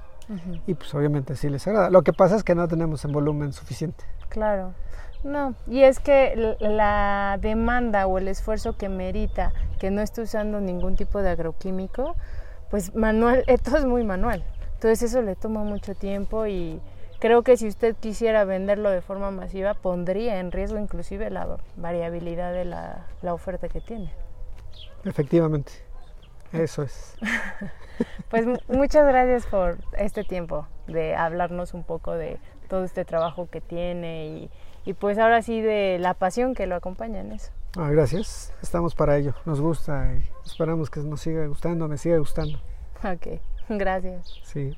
y 0.66 0.76
pues 0.76 0.94
obviamente 0.94 1.36
sí 1.36 1.50
les 1.50 1.68
agrada. 1.68 1.90
Lo 1.90 2.04
que 2.04 2.14
pasa 2.14 2.36
es 2.36 2.44
que 2.44 2.56
no 2.56 2.68
tenemos 2.68 3.04
en 3.04 3.12
volumen 3.12 3.52
suficiente. 3.52 4.06
Claro. 4.30 4.74
No, 5.24 5.54
y 5.68 5.84
es 5.84 6.00
que 6.00 6.56
la 6.60 7.38
demanda 7.40 8.08
o 8.08 8.18
el 8.18 8.28
esfuerzo 8.28 8.76
que 8.76 8.90
merita 8.90 9.54
que 9.80 9.92
no 9.92 10.02
esté 10.02 10.22
usando 10.22 10.60
ningún 10.60 10.96
tipo 10.96 11.22
de 11.22 11.30
agroquímico, 11.30 12.16
pues 12.70 12.96
manual, 12.96 13.44
esto 13.48 13.78
es 13.78 13.86
muy 13.86 14.04
manual. 14.04 14.44
Entonces 14.74 15.04
eso 15.04 15.22
le 15.22 15.36
toma 15.36 15.64
mucho 15.64 15.94
tiempo 15.94 16.48
y 16.48 16.82
creo 17.20 17.44
que 17.44 17.56
si 17.56 17.68
usted 17.68 17.96
quisiera 17.96 18.46
venderlo 18.46 18.90
de 18.90 19.02
forma 19.02 19.30
masiva, 19.30 19.76
pondría 19.76 20.40
en 20.40 20.52
riesgo 20.52 20.80
inclusive 20.80 21.30
la 21.30 21.58
variabilidad 21.76 22.52
de 22.52 22.66
la, 22.66 23.06
la 23.22 23.34
oferta 23.36 23.70
que 23.70 23.82
tiene. 23.82 24.12
Efectivamente. 25.06 25.72
Eso 26.52 26.84
es. 26.84 27.16
pues 28.30 28.46
muchas 28.68 29.08
gracias 29.08 29.46
por 29.46 29.78
este 29.98 30.24
tiempo 30.24 30.68
de 30.88 31.16
hablarnos 31.16 31.74
un 31.74 31.84
poco 31.84 32.14
de 32.14 32.40
todo 32.68 32.84
este 32.84 33.06
trabajo 33.06 33.50
que 33.50 33.62
tiene 33.62 34.50
y, 34.86 34.94
pues 34.94 35.18
ahora 35.18 35.42
sí 35.42 35.62
de 35.62 36.00
la 36.00 36.14
pasión 36.14 36.54
que 36.54 36.68
lo 36.68 36.76
acompaña 36.76 37.20
en 37.20 37.32
eso. 37.32 37.52
Ah, 37.78 37.90
gracias, 37.90 38.54
estamos 38.62 38.96
para 38.96 39.18
ello, 39.18 39.34
nos 39.46 39.62
gusta 39.62 40.14
y 40.16 40.24
esperamos 40.46 40.90
que 40.90 41.00
nos 41.02 41.22
siga 41.22 41.46
gustando, 41.48 41.88
me 41.88 41.98
siga 41.98 42.18
gustando. 42.18 42.60
Ok, 43.04 43.40
gracias. 43.70 44.40
Sí. 44.44 44.76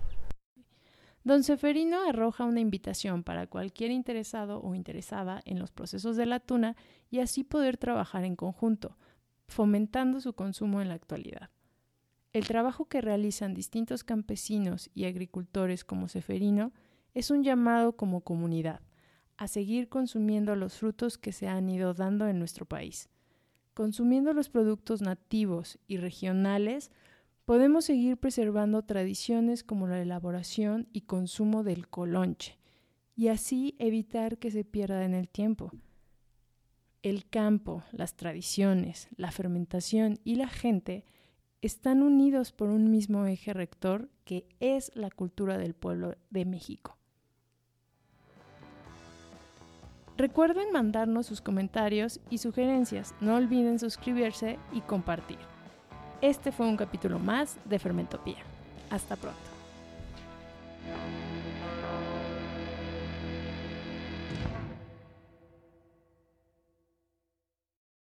Don 1.23 1.43
Seferino 1.43 2.07
arroja 2.07 2.43
una 2.43 2.59
invitación 2.59 3.23
para 3.23 3.47
cualquier 3.47 3.91
interesado 3.91 4.61
o 4.61 4.75
interesada 4.75 5.41
en 5.45 5.57
los 5.57 5.71
procesos 5.71 6.17
de 6.17 6.25
la 6.25 6.41
tuna 6.41 6.75
y 7.09 7.19
así 7.19 7.45
poder 7.45 7.77
trabajar 7.77 8.25
en 8.25 8.35
conjunto, 8.35 8.97
fomentando 9.47 10.19
su 10.19 10.33
consumo 10.33 10.81
en 10.81 10.89
la 10.89 10.95
actualidad. 10.95 11.49
El 12.33 12.45
trabajo 12.45 12.85
que 12.85 12.99
realizan 12.99 13.53
distintos 13.53 14.03
campesinos 14.03 14.89
y 14.93 15.05
agricultores 15.05 15.85
como 15.85 16.09
Seferino 16.09 16.73
es 17.13 17.31
un 17.31 17.43
llamado 17.43 17.95
como 17.95 18.21
comunidad 18.21 18.81
a 19.37 19.47
seguir 19.47 19.89
consumiendo 19.89 20.55
los 20.55 20.77
frutos 20.77 21.17
que 21.17 21.31
se 21.31 21.47
han 21.47 21.69
ido 21.69 21.93
dando 21.93 22.27
en 22.27 22.39
nuestro 22.39 22.65
país. 22.65 23.09
Consumiendo 23.73 24.33
los 24.33 24.49
productos 24.49 25.01
nativos 25.01 25.79
y 25.87 25.97
regionales, 25.97 26.91
podemos 27.45 27.85
seguir 27.85 28.17
preservando 28.17 28.83
tradiciones 28.83 29.63
como 29.63 29.87
la 29.87 30.01
elaboración 30.01 30.87
y 30.93 31.01
consumo 31.01 31.63
del 31.63 31.87
colonche, 31.87 32.57
y 33.15 33.27
así 33.27 33.75
evitar 33.79 34.37
que 34.37 34.51
se 34.51 34.63
pierda 34.63 35.03
en 35.05 35.13
el 35.13 35.29
tiempo. 35.29 35.71
El 37.01 37.25
campo, 37.29 37.83
las 37.91 38.15
tradiciones, 38.15 39.09
la 39.17 39.31
fermentación 39.31 40.19
y 40.23 40.35
la 40.35 40.47
gente 40.47 41.03
están 41.61 42.01
unidos 42.01 42.51
por 42.51 42.69
un 42.69 42.91
mismo 42.91 43.25
eje 43.25 43.53
rector 43.53 44.09
que 44.25 44.47
es 44.59 44.91
la 44.95 45.09
cultura 45.09 45.57
del 45.57 45.73
pueblo 45.73 46.15
de 46.29 46.45
México. 46.45 46.97
Recuerden 50.17 50.71
mandarnos 50.71 51.25
sus 51.25 51.41
comentarios 51.41 52.19
y 52.29 52.37
sugerencias. 52.37 53.15
No 53.19 53.35
olviden 53.35 53.79
suscribirse 53.79 54.59
y 54.71 54.81
compartir. 54.81 55.39
Este 56.21 56.51
fue 56.51 56.67
un 56.67 56.77
capítulo 56.77 57.19
más 57.19 57.57
de 57.65 57.79
Fermentopía. 57.79 58.37
Hasta 58.91 59.15
pronto. 59.15 59.39